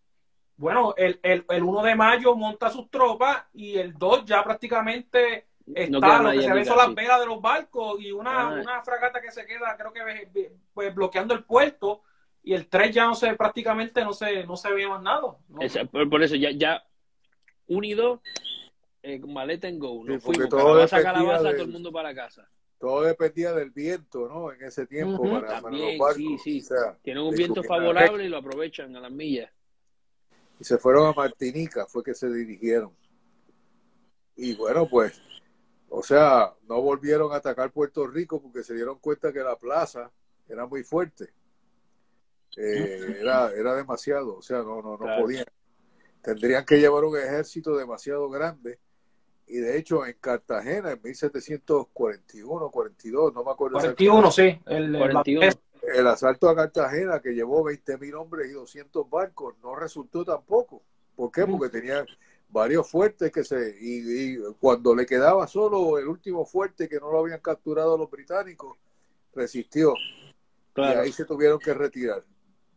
[0.56, 5.48] Bueno, el, el, el 1 de mayo monta sus tropas y el 2 ya prácticamente
[5.76, 8.62] está lo que se ve son las velas de los barcos y una, ah.
[8.62, 12.04] una fragata que se queda, creo que pues, bloqueando el puerto
[12.42, 15.36] y el 3 ya no se, prácticamente no se, no se ve más nada.
[16.10, 16.84] por, eso ya, ya
[17.68, 18.22] unido,
[19.04, 22.48] eh, maleta en go, no fuimos, todo todo el mundo para casa
[22.80, 24.52] todo dependía del viento, ¿no?
[24.52, 26.16] En ese tiempo para, los barcos.
[26.16, 26.74] Sí, sí.
[27.04, 29.52] Tienen un viento favorable y lo aprovechan a las millas
[30.62, 32.96] y se fueron a Martinica, fue que se dirigieron.
[34.36, 35.20] Y bueno, pues,
[35.90, 40.12] o sea, no volvieron a atacar Puerto Rico porque se dieron cuenta que la plaza
[40.48, 41.34] era muy fuerte.
[42.56, 45.46] Eh, era, era demasiado, o sea, no, no, no podían.
[46.22, 48.78] Tendrían que llevar un ejército demasiado grande.
[49.52, 53.78] Y de hecho, en Cartagena, en 1741, 42, no me acuerdo.
[53.78, 54.60] 41, sí.
[54.66, 55.52] El, 41
[55.94, 60.82] el asalto a Cartagena, que llevó 20 mil hombres y 200 barcos, no resultó tampoco.
[61.16, 61.46] ¿Por qué?
[61.46, 62.06] Porque tenía
[62.50, 63.76] varios fuertes que se.
[63.80, 68.78] Y, cuando le quedaba solo el último fuerte que no lo habían capturado los británicos,
[69.34, 69.94] resistió.
[70.78, 72.24] Y ahí se tuvieron que retirar.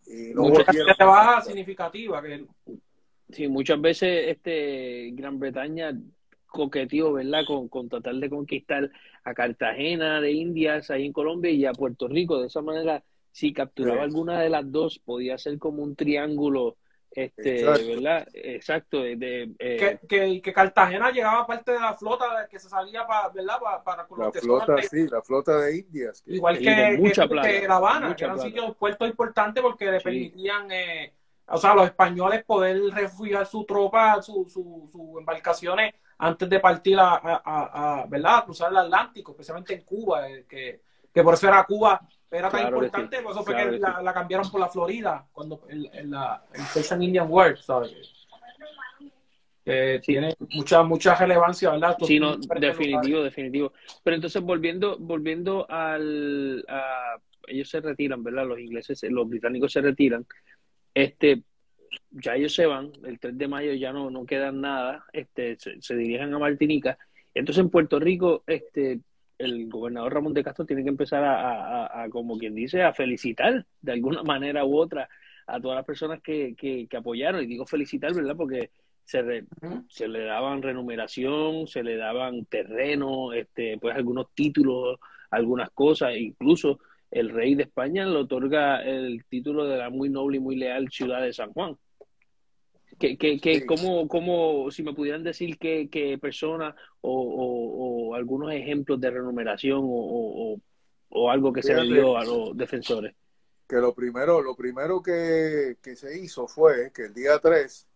[0.06, 0.64] Y no Mucha
[0.98, 2.20] baja significativa.
[2.20, 2.46] Que...
[3.30, 5.96] Sí, muchas veces este Gran Bretaña
[6.54, 7.44] coqueteó, ¿verdad?
[7.46, 8.88] Con, con tratar de conquistar
[9.24, 12.40] a Cartagena de Indias ahí en Colombia y a Puerto Rico.
[12.40, 13.02] De esa manera,
[13.32, 16.76] si capturaba alguna de las dos, podía ser como un triángulo,
[17.10, 17.86] este, Exacto.
[17.88, 18.28] ¿verdad?
[18.32, 19.02] Exacto.
[19.02, 23.58] De, eh, que, que, Cartagena llegaba parte de la flota que se salía para, ¿verdad?
[23.84, 26.22] Para, la flota, sí, la flota de Indias.
[26.26, 30.70] Igual que, mucha que, La Habana, que eran sitios, puertos importantes porque le permitían...
[30.70, 31.12] Eh,
[31.46, 36.98] o sea, los españoles poder refugiar su tropa, sus su, su embarcaciones antes de partir
[36.98, 38.44] a, a, ¿verdad?
[38.44, 42.00] cruzar el Atlántico, especialmente en Cuba, eh, que, que por eso era Cuba,
[42.30, 46.10] era tan importante, por eso fue que la, cambiaron por la Florida, cuando el, el,
[46.10, 47.92] la, el Indian War, ¿sabes?
[49.64, 51.96] Que tiene mucha mucha relevancia, ¿verdad?
[52.04, 53.72] Sí, no, definitivo, definitivo.
[54.02, 58.46] Pero entonces volviendo volviendo al a, ellos se retiran, ¿verdad?
[58.46, 60.26] Los ingleses, los británicos se retiran.
[60.92, 61.42] Este,
[62.10, 65.96] ya ellos se van, el 3 de mayo ya no, no quedan nada, este, se,
[65.96, 66.98] dirigen a Martinica.
[67.34, 69.00] Entonces en Puerto Rico, este,
[69.38, 73.92] el gobernador Ramón de Castro tiene que empezar a, como quien dice, a felicitar de
[73.92, 75.08] alguna manera u otra
[75.46, 77.42] a todas las personas que, que, apoyaron.
[77.42, 78.36] Y digo felicitar, ¿verdad?
[78.36, 78.70] Porque
[79.04, 79.44] se,
[79.88, 84.98] se le daban renumeración, se le daban terreno, este, pues algunos títulos
[85.34, 86.78] algunas cosas, incluso
[87.10, 90.88] el rey de España le otorga el título de la muy noble y muy leal
[90.90, 91.76] ciudad de San Juan.
[92.98, 99.10] Que, que, que cómo, si me pudieran decir qué, qué personas o, algunos ejemplos de
[99.10, 100.60] renumeración o,
[101.30, 103.14] algo que se le dio a los defensores.
[103.68, 107.88] Que lo primero, lo primero que, que se hizo fue que el día 3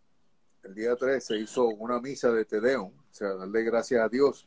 [0.65, 4.47] el día 3 se hizo una misa de Tedeum, o sea, darle gracias a Dios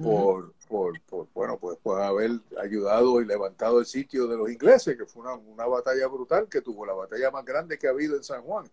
[0.00, 0.92] por, por,
[1.34, 2.30] bueno, pues por haber
[2.62, 6.60] ayudado y levantado el sitio de los ingleses, que fue una, una, batalla brutal que
[6.60, 8.66] tuvo la batalla más grande que ha habido en San Juan,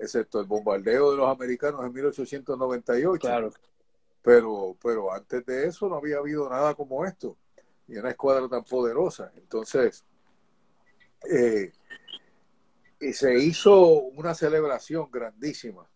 [0.00, 3.20] excepto el bombardeo de los americanos en 1898.
[3.20, 3.52] Claro.
[4.22, 7.36] Pero, pero antes de eso no había habido nada como esto,
[7.88, 9.32] y una escuadra tan poderosa.
[9.36, 10.04] Entonces,
[11.30, 11.72] eh,
[13.00, 15.88] y se hizo una celebración grandísima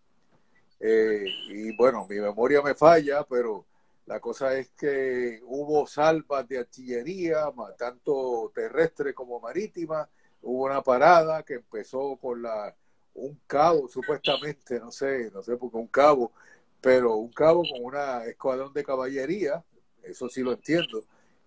[0.87, 3.65] eh, y bueno, mi memoria me falla, pero
[4.05, 7.47] la cosa es que hubo salvas de artillería,
[7.79, 10.07] tanto terrestre como marítima.
[10.43, 12.75] Hubo una parada que empezó con la
[13.15, 16.33] un cabo, supuestamente, no sé, no sé por qué un cabo,
[16.81, 19.65] pero un cabo con una escuadrón de caballería,
[20.03, 21.03] eso sí lo entiendo.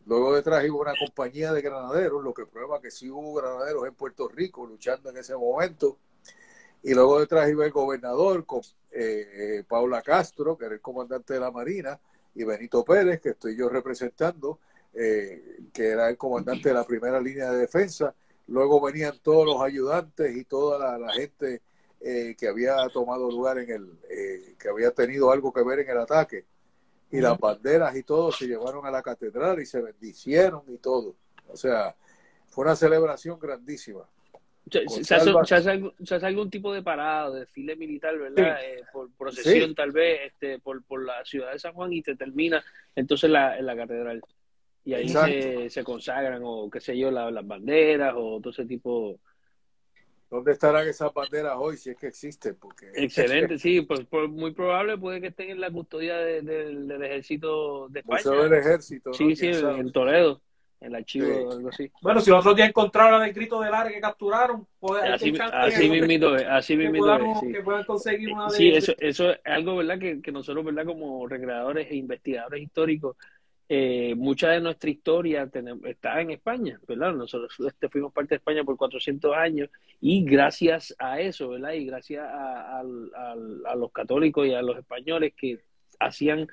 [0.05, 3.93] Luego detrás hubo una compañía de granaderos, lo que prueba que sí hubo granaderos en
[3.93, 5.97] Puerto Rico luchando en ese momento.
[6.82, 8.61] Y luego detrás iba el gobernador con
[8.91, 11.99] eh, eh, Paula Castro, que era el comandante de la Marina,
[12.34, 14.59] y Benito Pérez, que estoy yo representando,
[14.93, 18.15] eh, que era el comandante de la primera línea de defensa.
[18.48, 21.62] Luego venían todos los ayudantes y toda la, gente
[22.00, 26.45] que había tomado lugar en el, que había tenido algo que ver en el ataque.
[27.12, 31.16] Y las banderas y todo se llevaron a la catedral y se bendicieron y todo.
[31.48, 31.95] O sea,
[32.48, 34.04] fue una celebración grandísima.
[34.70, 38.58] Se, hace, algún tipo de parada, de desfile militar, ¿verdad?
[38.66, 42.16] Eh, por procesión, tal vez, este, por, por la ciudad de San Juan y se
[42.16, 42.62] termina
[42.93, 44.22] entonces la, en la catedral.
[44.88, 49.19] Y ahí se, se, consagran, o qué sé yo, las banderas, o todo ese tipo.
[50.29, 52.55] ¿Dónde estarán esas banderas hoy, si es que existen?
[52.55, 52.89] Porque...
[52.95, 58.21] Excelente, sí, pues, muy probable puede que estén en la custodia del ejército de España.
[58.23, 59.13] Museo del ejército.
[59.13, 60.41] Sí, sí, en Toledo
[60.79, 61.91] el archivo o algo así.
[62.01, 66.35] Bueno, si otros días encontraron el grito del área que capturaron, pues así, así mismito
[66.49, 69.97] así mismito que, puedan, conseguir una Sí, eso, eso es algo, ¿verdad?
[69.97, 70.85] Que, que, nosotros, ¿verdad?
[70.85, 73.17] Como recreadores e investigadores históricos,
[73.70, 75.49] eh, mucha de nuestra historia
[75.84, 77.13] está en España, ¿verdad?
[77.13, 81.74] Nosotros este, fuimos parte de España por 400 años y gracias a eso, ¿verdad?
[81.74, 85.59] Y gracias a, a los católicos y a los españoles que
[85.99, 86.47] hacían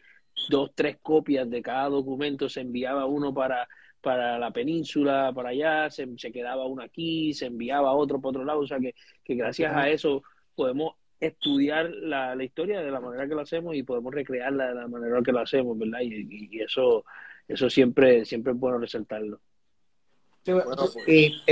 [0.49, 3.69] dos, tres copias de cada documento, se enviaba uno para
[4.05, 8.61] para la península, para allá, se, quedaba uno aquí, se enviaba otro por otro lado,
[8.61, 8.95] o sea que,
[9.35, 10.23] gracias a eso
[10.55, 10.95] podemos
[11.27, 15.21] estudiar la, historia de la manera que lo hacemos y podemos recrearla de la manera
[15.23, 16.01] que lo hacemos, ¿verdad?
[16.03, 17.05] Y, eso
[17.47, 19.41] eso siempre siempre es bueno resaltarlo.
[20.45, 20.97] Pues.
[21.07, 21.43] y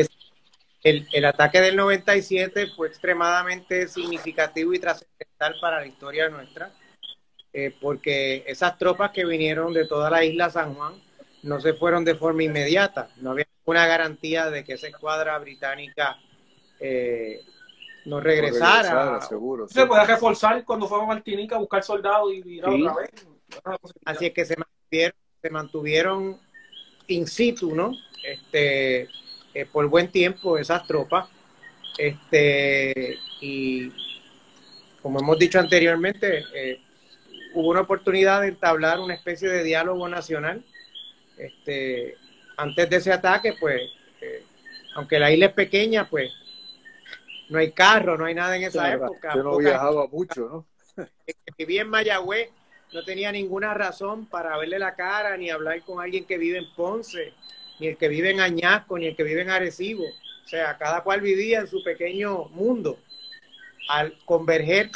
[0.85, 6.71] el, el ataque del 97 fue extremadamente significativo y trascendental para la historia nuestra,
[7.53, 10.95] eh, porque esas tropas que vinieron de toda la isla San Juan,
[11.43, 13.11] no se fueron de forma inmediata.
[13.17, 16.19] No había ninguna garantía de que esa escuadra británica
[16.81, 17.41] eh,
[18.05, 19.21] no regresara.
[19.21, 23.11] Se puede reforzar cuando fue a Martinica a buscar soldados y ir otra vez.
[24.05, 26.41] Así es que se mantuvieron, se mantuvieron
[27.09, 27.93] in situ, ¿no?
[28.25, 29.09] Este,
[29.55, 31.29] eh, por buen tiempo esas tropas.
[31.99, 33.93] Este, y
[35.03, 36.81] como hemos dicho anteriormente, eh,
[37.55, 40.65] hubo una oportunidad de entablar una especie de diálogo nacional
[41.37, 42.17] este,
[42.57, 43.83] antes de ese ataque, pues,
[44.21, 44.45] eh,
[44.95, 46.31] aunque la isla es pequeña, pues,
[47.53, 49.35] no hay carro, no hay nada en esa época.
[49.35, 50.49] Yo no viajaba mucho,
[50.97, 51.05] ¿no?
[51.27, 52.51] El que vivía en Mayagüez
[52.93, 56.73] no tenía ninguna razón para verle la cara ni hablar con alguien que vive en
[56.75, 57.33] Ponce,
[57.79, 60.05] ni el que vive en Añasco, ni el que vive en Arecibo.
[60.05, 62.99] O sea, cada cual vivía en su pequeño mundo.
[63.89, 64.91] Al converger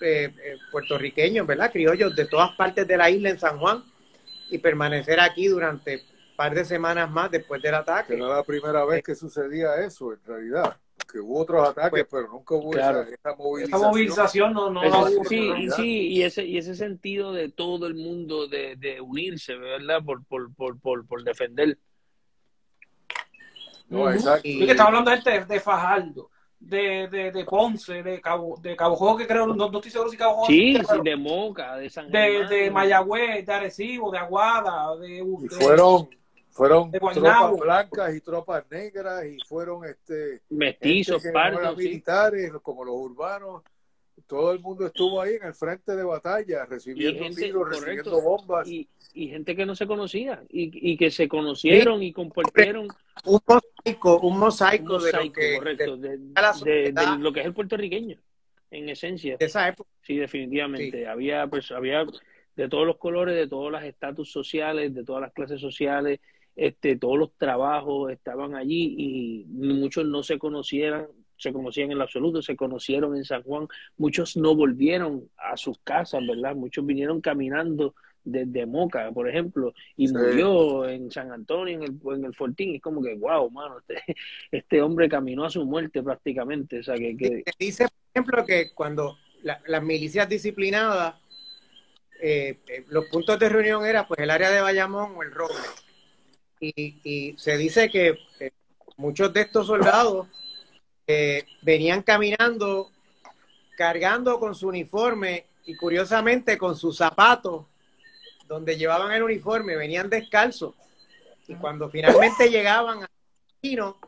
[0.00, 1.72] eh, eh, puertorriqueños, ¿verdad?
[1.72, 3.82] Criollos de todas partes de la isla en San Juan,
[4.50, 8.14] y permanecer aquí durante un par de semanas más después del ataque.
[8.14, 10.76] Que no era la primera vez que sucedía eso, en realidad.
[11.10, 13.36] Que hubo otros ataques, pues, pero nunca hubo esa,
[13.78, 14.52] movilización.
[14.52, 19.00] no, no, sí, sí, y ese, y ese sentido de todo el mundo de, de
[19.00, 20.02] unirse, ¿verdad?
[20.04, 21.78] Por, por, por, por, por defender.
[23.88, 24.48] No, exacto.
[24.48, 29.16] Y que estaba hablando de, de Fajardo de, de, de Ponce, de Cabo, de Cabo
[29.16, 30.46] que creo, no, estoy seguro si Cabo Jojo.
[30.46, 35.18] Sí, de Moca, de San De, de Mayagüez, de Arecibo, de Aguada, de...
[35.18, 36.08] Y fueron,
[36.56, 43.62] fueron tropas blancas y tropas negras y fueron este mestizos, pardos, militares como los urbanos
[44.26, 48.68] todo el mundo estuvo ahí en el frente de batalla, recibiendo tiros, recibiendo bombas.
[48.68, 52.88] Y, gente que no se conocía y, que se conocieron y compartieron.
[53.24, 56.18] Un mosaico, un mosaico, de, lo que, correcto, de,
[57.18, 58.18] lo que es el puertorriqueño,
[58.70, 59.36] en esencia.
[59.38, 59.88] De esa época.
[60.02, 61.06] Sí, definitivamente.
[61.06, 62.04] Había, pues, había
[62.56, 66.20] de todos los colores, de todos los estatus sociales, de todas las clases sociales,
[66.56, 72.40] este, todos los trabajos estaban allí y muchos no se conocieran, se conocían en absoluto,
[72.40, 76.56] se conocieron en San Juan, muchos no volvieron a sus casas, ¿verdad?
[76.56, 77.94] Muchos vinieron caminando
[78.24, 82.82] desde Moca, por ejemplo, y murió en San Antonio, en el, en el Fortín, es
[82.82, 84.02] como que, wow, mano, este,
[84.50, 87.16] este hombre caminó a su muerte prácticamente, o sea, que...
[87.16, 87.44] que...
[87.58, 91.14] Dice, por ejemplo, que cuando las milicias disciplinadas,
[92.20, 95.54] eh, eh, los puntos de reunión era pues el área de Bayamón o el Roble
[96.60, 98.50] y, se dice que eh,
[98.96, 100.28] muchos de estos soldados
[101.06, 102.90] eh, venían caminando
[103.76, 107.66] cargando con su uniforme y curiosamente con sus zapatos
[108.48, 110.74] donde llevaban el uniforme, venían descalzos.
[111.46, 113.08] Y cuando finalmente llegaban al
[113.48, 113.98] destino,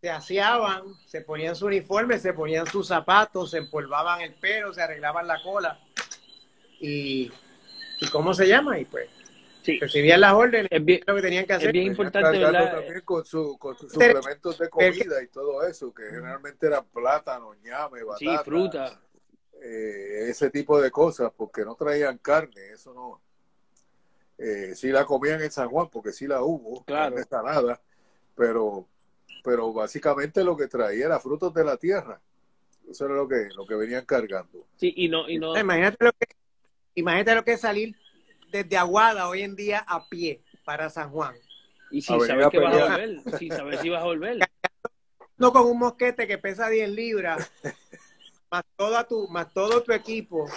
[0.00, 4.82] se aseaban, se ponían su uniforme, se ponían sus zapatos, se empolvaban el pelo, se
[4.82, 5.78] arreglaban la cola.
[6.80, 7.30] Y,
[8.00, 8.78] ¿y cómo se llama?
[8.78, 9.08] Y pues
[9.62, 9.78] Sí.
[9.78, 11.68] Recibían las órdenes, es bien, lo que tenían que hacer.
[11.68, 12.72] Es bien importante, ¿verdad?
[12.72, 17.54] También con, su, con sus suplementos de comida y todo eso, que generalmente eran plátano,
[17.62, 18.18] ñame, batata.
[18.18, 19.00] Sí, fruta.
[19.62, 23.20] Eh, ese tipo de cosas, porque no traían carne, eso no.
[24.36, 27.14] Eh, sí la comían en San Juan, porque sí la hubo, claro.
[27.16, 27.80] no nada,
[28.34, 28.88] pero,
[29.44, 32.20] pero básicamente lo que traía era frutos de la tierra.
[32.90, 34.66] Eso era lo que, lo que venían cargando.
[34.76, 35.56] Sí, y no, y no...
[35.56, 36.26] Imagínate lo que,
[36.96, 37.96] imagínate lo que es salir
[38.52, 41.34] desde Aguada hoy en día a pie para San Juan.
[41.90, 44.38] Y sin saber que vas a volver, sin saber si vas a volver.
[45.36, 47.50] No con un mosquete que pesa 10 libras,
[48.50, 50.48] más, toda tu, más todo tu equipo,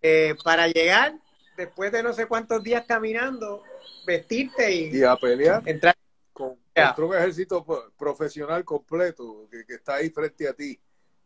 [0.00, 1.18] eh, para llegar
[1.56, 3.62] después de no sé cuántos días caminando,
[4.06, 5.62] vestirte y, y a pelear.
[5.66, 5.94] Entrar.
[6.32, 6.58] Con,
[6.98, 7.64] un ejército
[7.96, 10.78] profesional completo que, que está ahí frente a ti,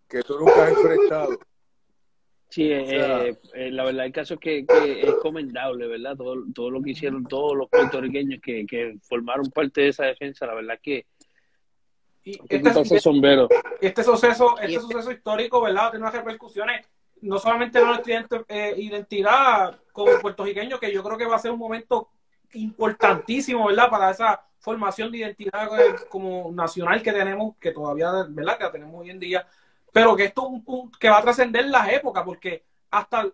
[0.09, 1.39] que tú nunca has enfrentado.
[2.51, 6.17] Sí, eh, eh, la verdad el caso es que, que, es comendable, ¿verdad?
[6.17, 10.47] Todo, todo lo que hicieron todos los puertorriqueños que, que formaron parte de esa defensa,
[10.47, 11.07] la verdad que...
[12.25, 13.49] este, este, sombrero.
[13.81, 15.91] este suceso este suceso histórico, ¿verdad?
[15.91, 16.85] Tiene unas repercusiones
[17.23, 21.51] no solamente en nuestra eh, identidad como puertorriqueño, que yo creo que va a ser
[21.51, 22.11] un momento
[22.55, 23.91] importantísimo, ¿verdad?
[23.91, 28.59] Para esa formación de identidad eh, como nacional que tenemos, que todavía, ¿verdad?
[28.59, 29.47] Que la tenemos hoy en día,
[29.93, 33.27] pero que esto es un punto que va a trascender las épocas, porque hasta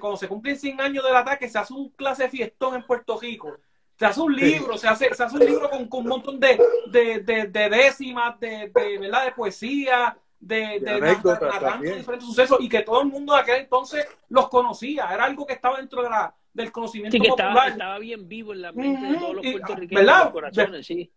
[0.00, 3.56] cuando se cumplen 100 años del ataque, se hace un clase fiestón en Puerto Rico.
[3.98, 6.58] Se hace un libro, se hace, se hace un libro con, con un montón de,
[6.90, 9.26] de, de, décimas, de, de, ¿verdad?
[9.26, 14.06] de poesía, de, de, narrando diferentes sucesos y que todo el mundo de aquel entonces
[14.28, 15.12] los conocía.
[15.12, 17.68] Era algo que estaba dentro de la, del conocimiento sí, que popular.
[17.68, 21.10] Estaba, bien vivo en la mente de todos los puertorriqueños, en los corazones, sí.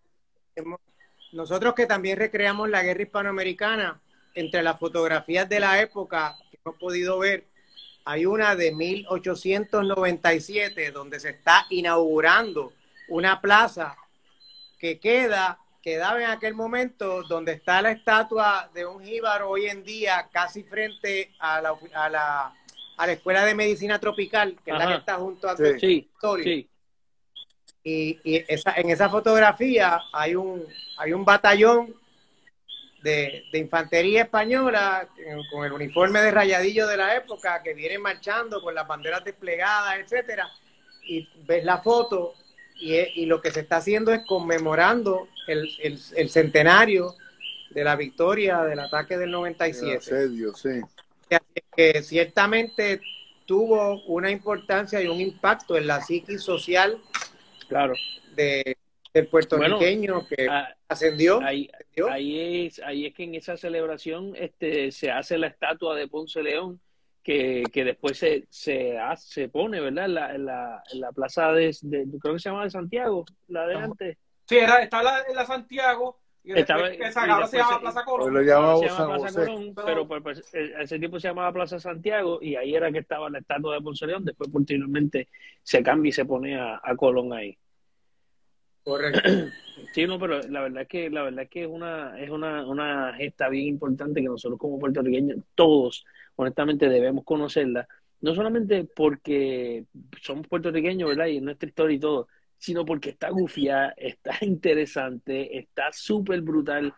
[1.31, 3.99] Nosotros que también recreamos la guerra hispanoamericana,
[4.35, 7.45] entre las fotografías de la época que hemos podido ver,
[8.03, 12.73] hay una de 1897 donde se está inaugurando
[13.07, 13.97] una plaza
[14.77, 19.83] que queda, quedaba en aquel momento donde está la estatua de un jíbaro hoy en
[19.83, 22.53] día casi frente a la, a la,
[22.97, 26.09] a la Escuela de Medicina Tropical, que es la que está junto a sí, sí.
[27.83, 30.65] Y, y esa, en esa fotografía hay un,
[30.97, 31.95] hay un batallón
[33.05, 35.07] de, infantería española
[35.51, 39.99] con el uniforme de rayadillo de la época que viene marchando con las banderas desplegadas,
[39.99, 40.49] etcétera,
[41.03, 42.33] y ves la foto
[42.77, 45.99] y, lo que se está haciendo es conmemorando el,
[46.29, 47.13] centenario
[47.69, 49.97] de la victoria del ataque del 97.
[49.97, 50.81] Asedio, sí.
[51.75, 53.01] Que ciertamente
[53.45, 56.99] tuvo una importancia y un impacto en la psiquis social
[57.67, 57.93] claro.
[58.35, 58.77] de,
[59.13, 60.47] del puertorriqueño que
[60.87, 61.41] ascendió.
[61.41, 61.69] Ahí,
[62.09, 66.41] ahí, es, ahí es que en esa celebración este, se hace la estatua de Ponce
[66.43, 66.79] León,
[67.23, 70.05] que, que después se, se, se pone, ¿verdad?
[70.05, 71.75] En la, en la, la plaza de,
[72.21, 74.17] creo que se llama de Santiago, la de antes.
[74.47, 76.19] Sí, era, está la, en la Santiago.
[76.43, 78.31] Y Estaba, esa, se llama Plaza Colón.
[78.31, 82.91] Lo Plaza Colón, pero, pues, pues, ese tiempo se llamaba Plaza Santiago y ahí era
[82.91, 84.23] que estaba la estatua de Ponce León.
[84.23, 85.27] Después, posteriormente,
[85.63, 87.57] se cambia y se pone a, a Colón ahí.
[88.85, 89.21] Correcto.
[89.93, 92.65] Sí, no, pero la verdad es que la verdad es que es una es una,
[92.67, 96.05] una gesta bien importante que nosotros como puertorriqueños todos
[96.35, 97.87] honestamente debemos conocerla,
[98.21, 99.85] no solamente porque
[100.21, 101.27] somos puertorriqueños, ¿verdad?
[101.27, 102.27] Y es nuestra historia y todo,
[102.57, 106.93] sino porque está gufia, está interesante, está súper brutal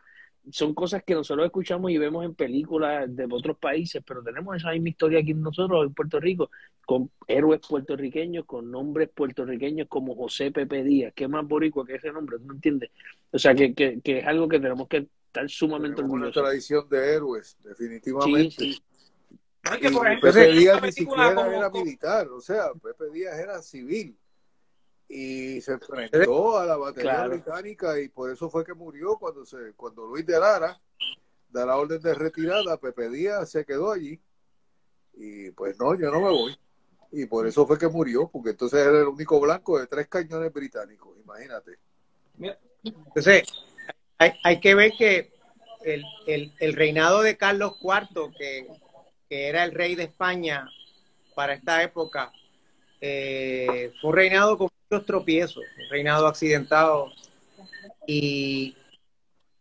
[0.52, 4.72] son cosas que nosotros escuchamos y vemos en películas de otros países, pero tenemos esa
[4.72, 6.52] misma historia aquí nosotros en Puerto Rico,
[6.86, 12.12] con héroes puertorriqueños, con nombres puertorriqueños como José Pepe Díaz, que más boricua que ese
[12.12, 12.91] nombre, ¿no entiendes?
[13.32, 16.38] O sea, que, que, que, es algo que tenemos que estar sumamente orgullosos.
[16.38, 18.56] Una tradición de héroes, definitivamente.
[18.58, 18.82] Sí,
[19.82, 24.18] que, por ejemplo, Pepe Díaz ni siquiera era militar, o sea, Pepe Díaz era civil
[25.10, 29.74] y se enfrentó a la batería británica y por eso fue que murió cuando se
[29.76, 30.78] cuando Luis de Lara
[31.49, 34.20] da la orden de retirada, Pepe Díaz se quedó allí
[35.14, 36.60] y pues no, yo no me voy.
[37.12, 40.51] Y por eso fue que murió, porque entonces era el único blanco de tres cañones
[40.51, 41.80] británicos, imagínate.
[42.84, 43.43] Entonces,
[44.18, 45.32] hay, hay que ver que
[45.84, 48.68] el, el, el, reinado de Carlos IV, que,
[49.30, 50.70] que era el rey de España
[51.34, 52.32] para esta época,
[52.99, 57.11] eh, fue un reinado con muchos tropiezos, un reinado accidentado
[58.05, 58.75] y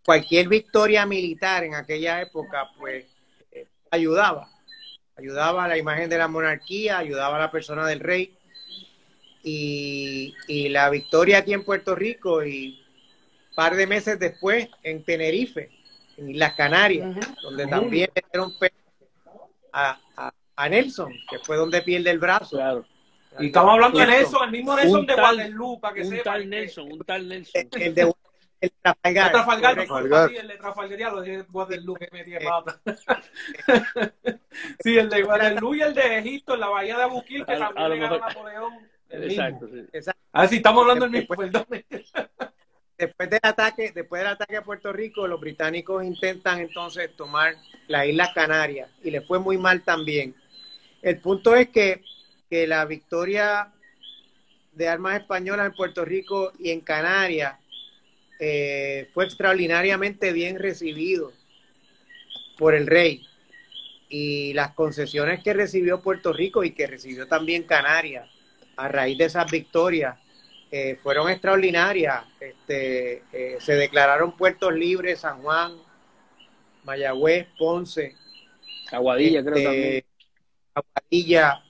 [0.04, 3.04] cualquier victoria militar en aquella época pues
[3.50, 4.48] eh, ayudaba,
[5.16, 8.32] ayudaba a la imagen de la monarquía, ayudaba a la persona del rey.
[9.48, 10.34] Y,
[10.70, 12.84] la victoria aquí en Puerto Rico y
[13.50, 15.70] un par de meses después en Tenerife,
[16.16, 18.52] en las Canarias, donde también dieron
[19.72, 22.56] a, a, a Nelson, que fue donde pierde el brazo.
[22.56, 22.84] Claro
[23.38, 26.22] y estamos hablando de Nelson, el mismo Nelson de Guadalupe, para que un sepa.
[26.24, 27.68] Tal Nelson, un tal Nelson.
[27.72, 28.12] El de
[28.60, 29.26] el Trafalgar.
[29.26, 30.30] El Trafalgar, Trafalgar.
[30.30, 32.80] Sí, el de Trafalgar, lo de Guadalupe que me pata.
[34.80, 37.90] sí, el de Guadalupe y el de Egipto, en la bahía de Abuquil, que también
[37.90, 38.72] le ganó Napoleón.
[39.10, 39.84] Exacto, sí.
[39.92, 40.22] Exacto.
[40.32, 41.66] A ver si estamos hablando del mismo, perdón.
[42.98, 47.54] Después del ataque, después del ataque a Puerto Rico, los británicos intentan entonces tomar
[47.88, 50.34] las Islas Canarias y les fue muy mal también.
[51.02, 52.02] El punto es que
[52.48, 53.72] que la victoria
[54.72, 57.56] de armas españolas en Puerto Rico y en Canarias
[58.38, 61.32] eh, fue extraordinariamente bien recibido
[62.58, 63.26] por el rey
[64.08, 68.28] y las concesiones que recibió Puerto Rico y que recibió también Canarias
[68.76, 70.18] a raíz de esas victorias
[70.70, 72.24] eh, fueron extraordinarias.
[72.38, 75.76] Este, eh, se declararon puertos libres San Juan,
[76.84, 78.14] Mayagüez, Ponce,
[78.92, 80.04] Aguadilla, creo este, también.
[80.74, 81.64] Aguadilla,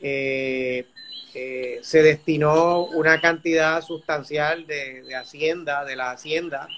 [0.00, 0.86] eh,
[1.34, 6.68] eh, se destinó una cantidad sustancial de, hacienda, de la hacienda,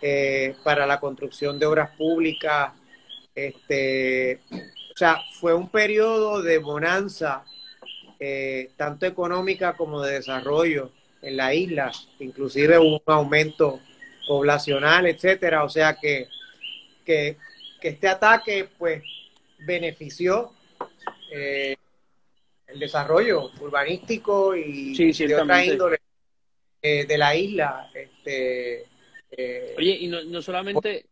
[0.00, 2.72] eh, para la construcción de obras públicas.
[3.34, 7.44] Este, o sea, fue un periodo de bonanza,
[8.76, 10.90] tanto económica como de desarrollo
[11.22, 13.78] en la isla, inclusive hubo un aumento
[14.26, 15.62] poblacional, etcétera.
[15.62, 16.26] O sea que,
[17.04, 17.36] que,
[17.80, 19.04] este ataque, pues,
[19.60, 20.52] benefició
[22.68, 25.98] el desarrollo urbanístico y de otra índole
[26.82, 27.90] eh, de la isla.
[27.94, 28.86] Este,
[29.30, 31.06] eh, Oye, y no, no solamente...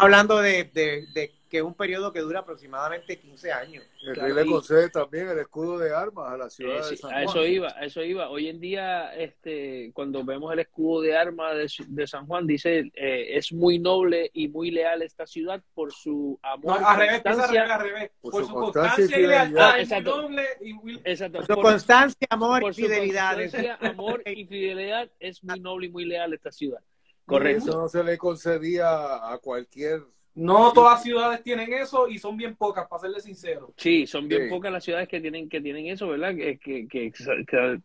[0.00, 3.84] Hablando de, de, que es un periodo que dura aproximadamente 15 años.
[4.02, 7.10] El rey le concede también el escudo de armas a la ciudad eh, de San
[7.10, 7.20] Juan.
[7.20, 8.30] A eso iba, a eso iba.
[8.30, 11.56] Hoy en día, este, cuando vemos el escudo de armas
[11.88, 16.38] de, San Juan, dice eh, es muy noble y muy leal esta ciudad por su
[16.42, 16.80] amor.
[16.80, 18.10] No, al revés, constancia, al revés.
[18.20, 19.70] Por, por su, constancia, y lealtad.
[19.74, 20.22] Ah, exacto.
[20.22, 21.00] Noble y muy...
[21.04, 21.38] exacto.
[21.38, 23.36] Por su constancia, amor y fidelidad.
[23.80, 26.80] amor y fidelidad es muy noble y muy leal esta ciudad.
[27.28, 27.70] Correcto.
[27.70, 30.02] Eso no se le concedía a cualquier
[30.38, 33.74] no todas las ciudades tienen eso y son bien pocas, para serle sincero.
[33.76, 36.32] Sí, son bien pocas las ciudades que tienen que tienen eso, ¿verdad?
[36.32, 37.12] Que, que, que,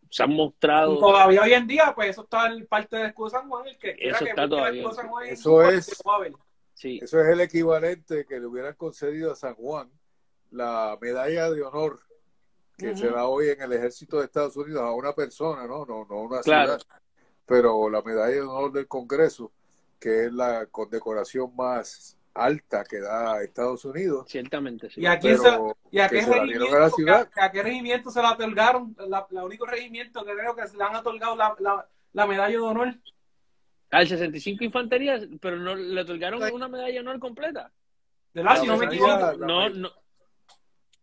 [0.08, 1.00] se han mostrado.
[1.00, 3.66] todavía hoy en día, pues eso está en parte del escudo de San Juan.
[3.66, 4.84] El que eso está todavía.
[5.28, 6.00] eso es,
[6.74, 7.00] sí.
[7.02, 9.90] eso es el equivalente que le hubieran concedido a San Juan
[10.52, 11.98] la medalla de honor
[12.78, 15.84] que se da hoy en el ejército de Estados Unidos a una persona, ¿no?
[15.84, 16.80] No, no una ciudad.
[17.46, 19.52] Pero la medalla de honor del Congreso,
[20.00, 24.26] que es la condecoración más alta que da Estados Unidos.
[24.28, 25.00] Ciertamente, sí.
[25.00, 25.48] ¿Y a, quién se,
[25.90, 27.30] ¿y a, qué, regimiento, a, ciudad?
[27.36, 28.96] a, qué regimiento se le otorgaron?
[29.08, 32.50] La, la, único regimiento que creo que se le han otorgado la, la, la medalla
[32.50, 32.94] de honor.
[33.90, 37.70] Al 65 Infantería, pero no le otorgaron una medalla de honor completa.
[38.32, 39.34] De la, si no me equivoco.
[39.38, 39.90] No, no,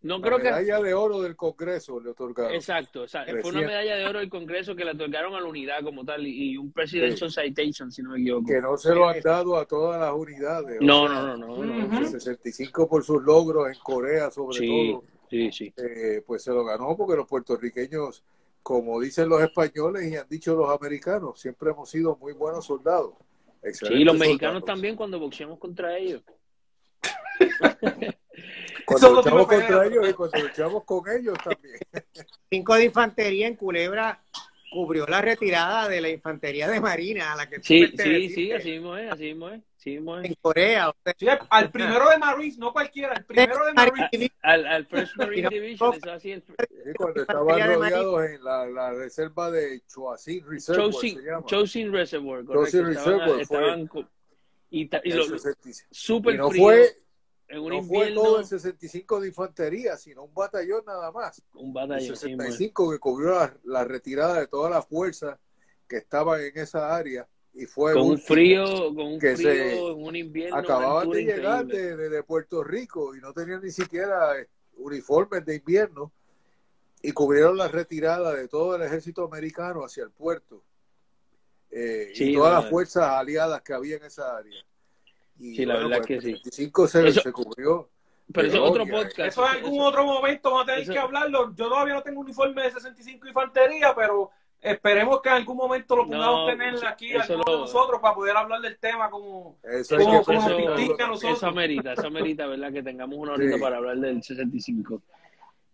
[0.03, 2.53] no la creo medalla de oro del Congreso le otorgaron.
[2.53, 5.45] Exacto, o sea, fue una medalla de oro del Congreso que le otorgaron a la
[5.45, 8.47] unidad como tal y, un Presidential Citation, si no me equivoco.
[8.47, 10.79] Que no se lo han dado a todas las unidades.
[10.81, 15.03] No, no, no, no, El 65 por sus logros en Corea, sobre todo.
[15.29, 15.73] Sí, sí.
[15.77, 18.23] Eh, pues se lo ganó porque los puertorriqueños,
[18.63, 23.13] como dicen los españoles y han dicho los americanos, siempre hemos sido muy buenos soldados.
[23.73, 26.23] Sí, los mexicanos también cuando boxeamos contra ellos.
[28.99, 31.77] Cuando luchamos contra ellos y cuando luchamos con ellos también.
[32.49, 34.21] Cinco de infantería en Culebra
[34.71, 38.71] cubrió la retirada de la infantería de Marina a la que Sí, sí, sí, así
[38.71, 40.25] mismo es, así mismo es.
[40.25, 40.93] en Corea.
[41.49, 44.31] al primero de Marines, no cualquiera, al primero de Marines.
[44.41, 46.31] Al, al First Marine Division, eso así.
[46.31, 46.43] El...
[46.95, 51.43] cuando estaban rodeados en la, la, reserva de Chosin Reservoir.
[51.45, 52.83] Chosin, Reservoir, correcto.
[52.83, 53.89] Reservoir estaban,
[54.69, 55.25] y, y lo,
[55.91, 56.95] super no fue
[57.51, 61.41] no fue todo el 65 de infantería, sino un batallón nada más.
[61.53, 62.11] Un batallón.
[62.11, 65.39] El 65 que cubrió la, la, retirada de toda la fuerza
[65.87, 70.15] que estaban en esa área y fue con un frío, con un frío en un
[70.15, 70.57] invierno.
[70.57, 74.47] Acababan de llegar de, de, Puerto Rico y no tenían ni siquiera eh,
[74.77, 76.11] uniformes de invierno
[77.01, 80.63] y cubrieron la retirada de todo el ejército americano hacia el puerto
[81.71, 84.63] eh, y todas las fuerzas aliadas que había en esa área.
[85.41, 86.71] Y, sí, la verdad pues, que sí.
[86.87, 87.89] se, se cubrió.
[88.31, 89.19] Pero eso es otro podcast.
[89.19, 91.53] Eso en algún otro momento vamos a tener que hablarlo.
[91.55, 94.31] Yo todavía no tengo uniforme de 65 infantería, pero
[94.61, 99.09] Esperemos que en algún momento lo podamos tener aquí nosotros para poder hablar del tema
[99.09, 102.71] como, eso, como, como eso, eso amerita, eso amerita, ¿verdad?
[102.71, 105.01] Que tengamos una horita para hablar del 65.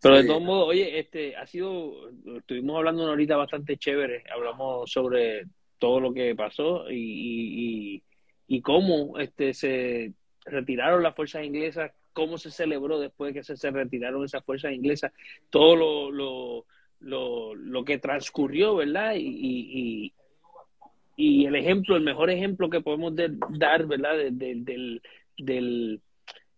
[0.02, 4.90] Pero de todos modos, oye, este ha sido, estuvimos hablando una horita bastante chévere, hablamos
[4.90, 5.48] sobre
[5.80, 8.04] todo lo que pasó y, y, y,
[8.62, 10.14] cómo este se
[10.46, 14.74] retiraron las fuerzas inglesas, cómo se celebró después de que se, se retiraron esas fuerzas
[14.74, 15.12] inglesas,
[15.50, 16.66] todo lo, lo
[17.00, 19.16] lo, lo que transcurrió, ¿verdad?
[19.16, 20.14] Y, y,
[21.16, 24.18] y, el ejemplo, el mejor ejemplo que podemos dar, ¿verdad?
[24.32, 25.02] del,
[25.38, 26.02] del,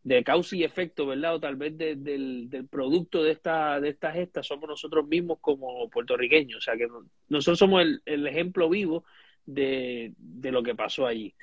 [0.03, 1.35] de causa y efecto, ¿verdad?
[1.35, 5.89] O tal vez del, del, producto de esta, de esta gesta somos nosotros mismos como
[5.89, 6.59] puertorriqueños.
[6.59, 6.87] O sea, que
[7.27, 9.03] nosotros somos el, el ejemplo vivo
[9.45, 11.33] de, de lo que pasó allí.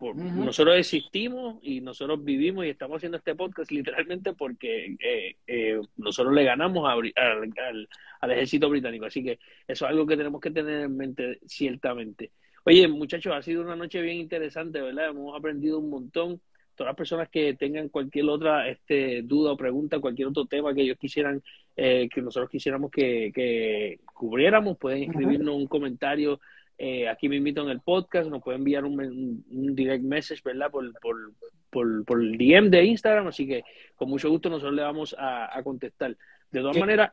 [0.00, 6.34] Nosotros existimos y nosotros vivimos y estamos haciendo este podcast literalmente porque eh, eh, nosotros
[6.34, 9.06] le ganamos al, ejército británico.
[9.06, 12.32] Así que eso es algo que tenemos que tener en mente ciertamente.
[12.64, 15.10] Oye, muchachos, ha sido una noche bien interesante, ¿verdad?
[15.10, 16.40] Hemos aprendido un montón.
[16.74, 20.82] Todas las personas que tengan cualquier otra este, duda o pregunta, cualquier otro tema que
[20.82, 21.40] ellos quisieran,
[21.76, 26.40] eh, que nosotros quisiéramos que, que cubriéramos, pueden escribirnos un comentario
[26.76, 29.44] eh, aquí me invito en el podcast, nos puede enviar un,
[29.74, 30.70] direct message, ¿verdad?
[30.70, 31.32] Por, por,
[31.70, 33.62] por, por, el DM de Instagram, así que
[33.94, 36.16] con mucho gusto nosotros le vamos a, contestar.
[36.50, 37.12] De todas maneras,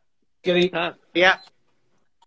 [0.74, 0.97] ah.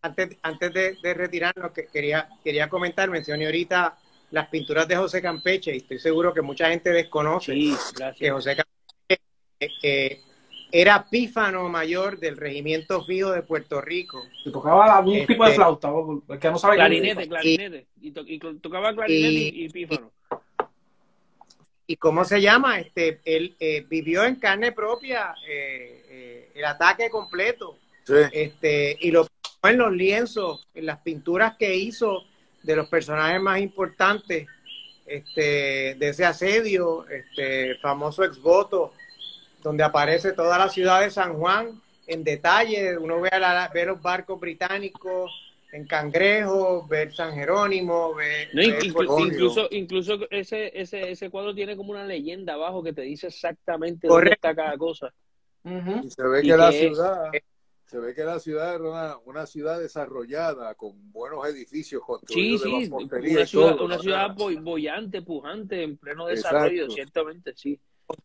[0.03, 3.99] antes, antes de, retirarnos, que quería, quería comentar, mencioné ahorita
[4.31, 7.55] las pinturas de José Campeche y estoy seguro que mucha gente desconoce
[8.19, 9.23] que José Campeche
[9.61, 10.21] eh, eh,
[10.73, 14.23] era pífano mayor del regimiento fijo de Puerto Rico.
[14.45, 15.93] Y tocaba algún este, tipo de flauta,
[16.41, 17.87] que no sabe Clarinete, clarinete.
[18.01, 18.11] Y,
[18.61, 20.13] tocaba clarinete y, pífano.
[21.87, 22.81] ¿Y cómo se llama?
[22.81, 27.79] Este, él eh, vivió en carne propia eh, eh, el ataque completo.
[28.05, 28.15] Sí.
[28.33, 29.27] Este, y lo
[29.71, 32.25] en los lienzos, en las pinturas que hizo
[32.63, 34.47] de los personajes más importantes
[35.07, 38.93] este, de ese asedio, este famoso exvoto
[39.65, 42.99] donde aparece toda la ciudad de San Juan en detalle.
[42.99, 45.33] Uno ve, a ve los barcos británicos
[45.73, 52.05] en Cangrejo, ver San Jerónimo, ver, incluso, incluso ese, ese, ese cuadro tiene como una
[52.05, 55.13] leyenda abajo que te dice exactamente dónde está cada cosa.
[55.65, 57.31] y se ve que, la ciudad
[57.87, 62.93] se ve que la ciudad era una, ciudad desarrollada con buenos edificios construidos sí, sí,
[62.93, 67.81] una ciudad, una ciudad bollante, pujante, en pleno desarrollo, ciertamente, sí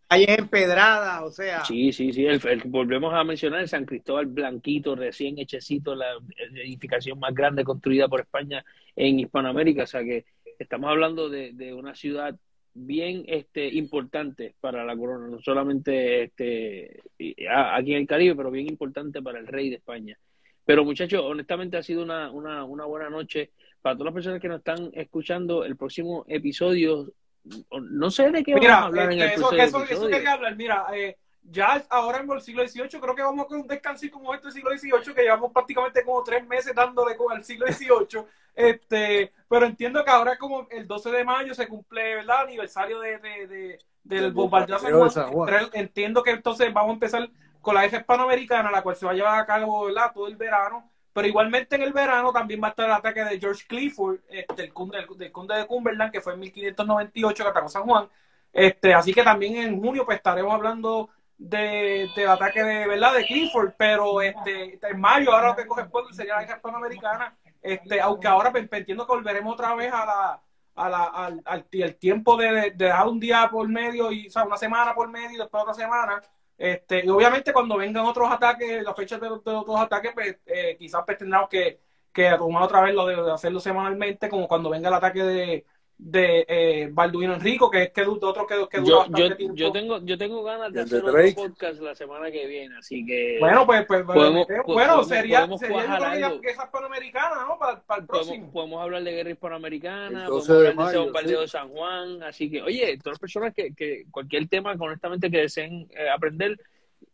[0.07, 1.63] calles empedradas, o sea.
[1.65, 2.25] Sí, sí, sí.
[2.65, 6.07] volvemos a mencionar el San Cristóbal Blanquito, recién hechecito, la
[6.55, 8.63] edificación más grande construida por España
[8.95, 9.83] en Hispanoamérica.
[9.83, 10.25] O sea que
[10.57, 12.35] estamos hablando de, una ciudad
[12.73, 17.01] bien este, importante para la corona, no solamente este,
[17.49, 20.17] aquí en el Caribe, pero bien importante para el rey de España.
[20.65, 23.51] Pero muchachos, honestamente ha sido una, una, una buena noche.
[23.81, 27.11] Para todas las personas que nos están escuchando, el próximo episodio
[27.43, 30.55] no sé de qué vamos a hablar en el eso, eso, eso quería hablar.
[30.55, 34.33] Mira, eh, ya ahora en el siglo XVIII, creo que vamos con un descansito como
[34.33, 38.23] este siglo XVIII, que llevamos prácticamente como tres meses dándole con el siglo XVIII.
[38.55, 42.41] Este, pero entiendo que ahora como el 12 de mayo se cumple, ¿verdad?
[42.41, 45.69] Aniversario de, de, del bombardeo de San Juan.
[45.73, 47.29] Entiendo que entonces vamos a empezar
[47.61, 50.11] con la eje hispanoamericana, la cual se va a llevar a cabo, ¿verdad?
[50.13, 53.37] Todo el verano pero igualmente en el verano también va a estar el ataque de
[53.37, 58.07] George Clifford, este, del, conde de Cumberland, que fue en 1598 que atacó San Juan.
[58.53, 63.25] Este, así que también en junio pues estaremos hablando de, del ataque de verdad de
[63.25, 67.99] Clifford, pero este, en mayo ahora lo que coge fuego sería la guerra hispanoamericana, este,
[67.99, 70.41] aunque ahora pues, entiendo que volveremos otra vez a la,
[70.75, 71.65] a la, al, al,
[71.95, 75.31] tiempo de, de, dejar un día por medio y o sea, una semana por medio
[75.31, 76.21] y después otra semana
[76.59, 80.75] este, y obviamente cuando vengan otros ataques, las fechas de, los otros ataques, pues eh,
[80.77, 81.17] quizás pues,
[81.49, 81.79] que,
[82.11, 85.65] que tomar otra vez lo de, hacerlo semanalmente, como cuando venga el ataque de,
[85.99, 89.55] de eh, Balduino Enrico, que es que otro que, que dura yo, bastante tiempo.
[89.55, 93.35] Yo tengo, yo tengo ganas de hacer otro podcast la semana que viene, así que...
[93.41, 97.59] Bueno, pues, pues podemos, bueno, sería, sería yo que esa panamericana, ¿no?
[97.59, 98.49] Para, para el próximo.
[98.49, 102.97] Podemos, hablar de guerra hispanoamericana, podemos hablar de, mayo, de San Juan, así que, oye,
[102.97, 106.57] todas las personas que, que cualquier tema, honestamente, que deseen eh, aprender,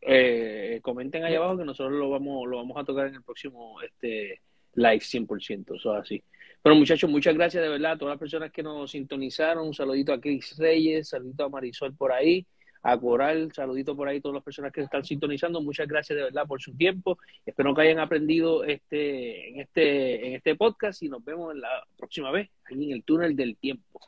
[0.01, 3.81] eh, comenten ahí abajo que nosotros lo vamos, lo vamos a tocar en el próximo
[3.81, 4.41] este
[4.75, 6.23] live 100%, eso así.
[6.65, 9.67] Pero muchachos, muchas gracias de verdad a todas las personas que nos sintonizaron.
[9.67, 12.43] Un saludito a Chris Reyes, saludito a Marisol por ahí,
[12.81, 15.61] a Coral, saludito por ahí a todas las personas que están sintonizando.
[15.61, 17.19] Muchas gracias de verdad por su tiempo.
[17.45, 21.85] Espero que hayan aprendido este, en, este, en este podcast y nos vemos en la
[21.95, 23.99] próxima vez, ahí en el túnel del tiempo.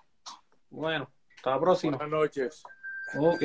[0.71, 1.97] Bueno, hasta la próxima.
[1.97, 2.63] Buenas noches.
[3.19, 3.43] Ok.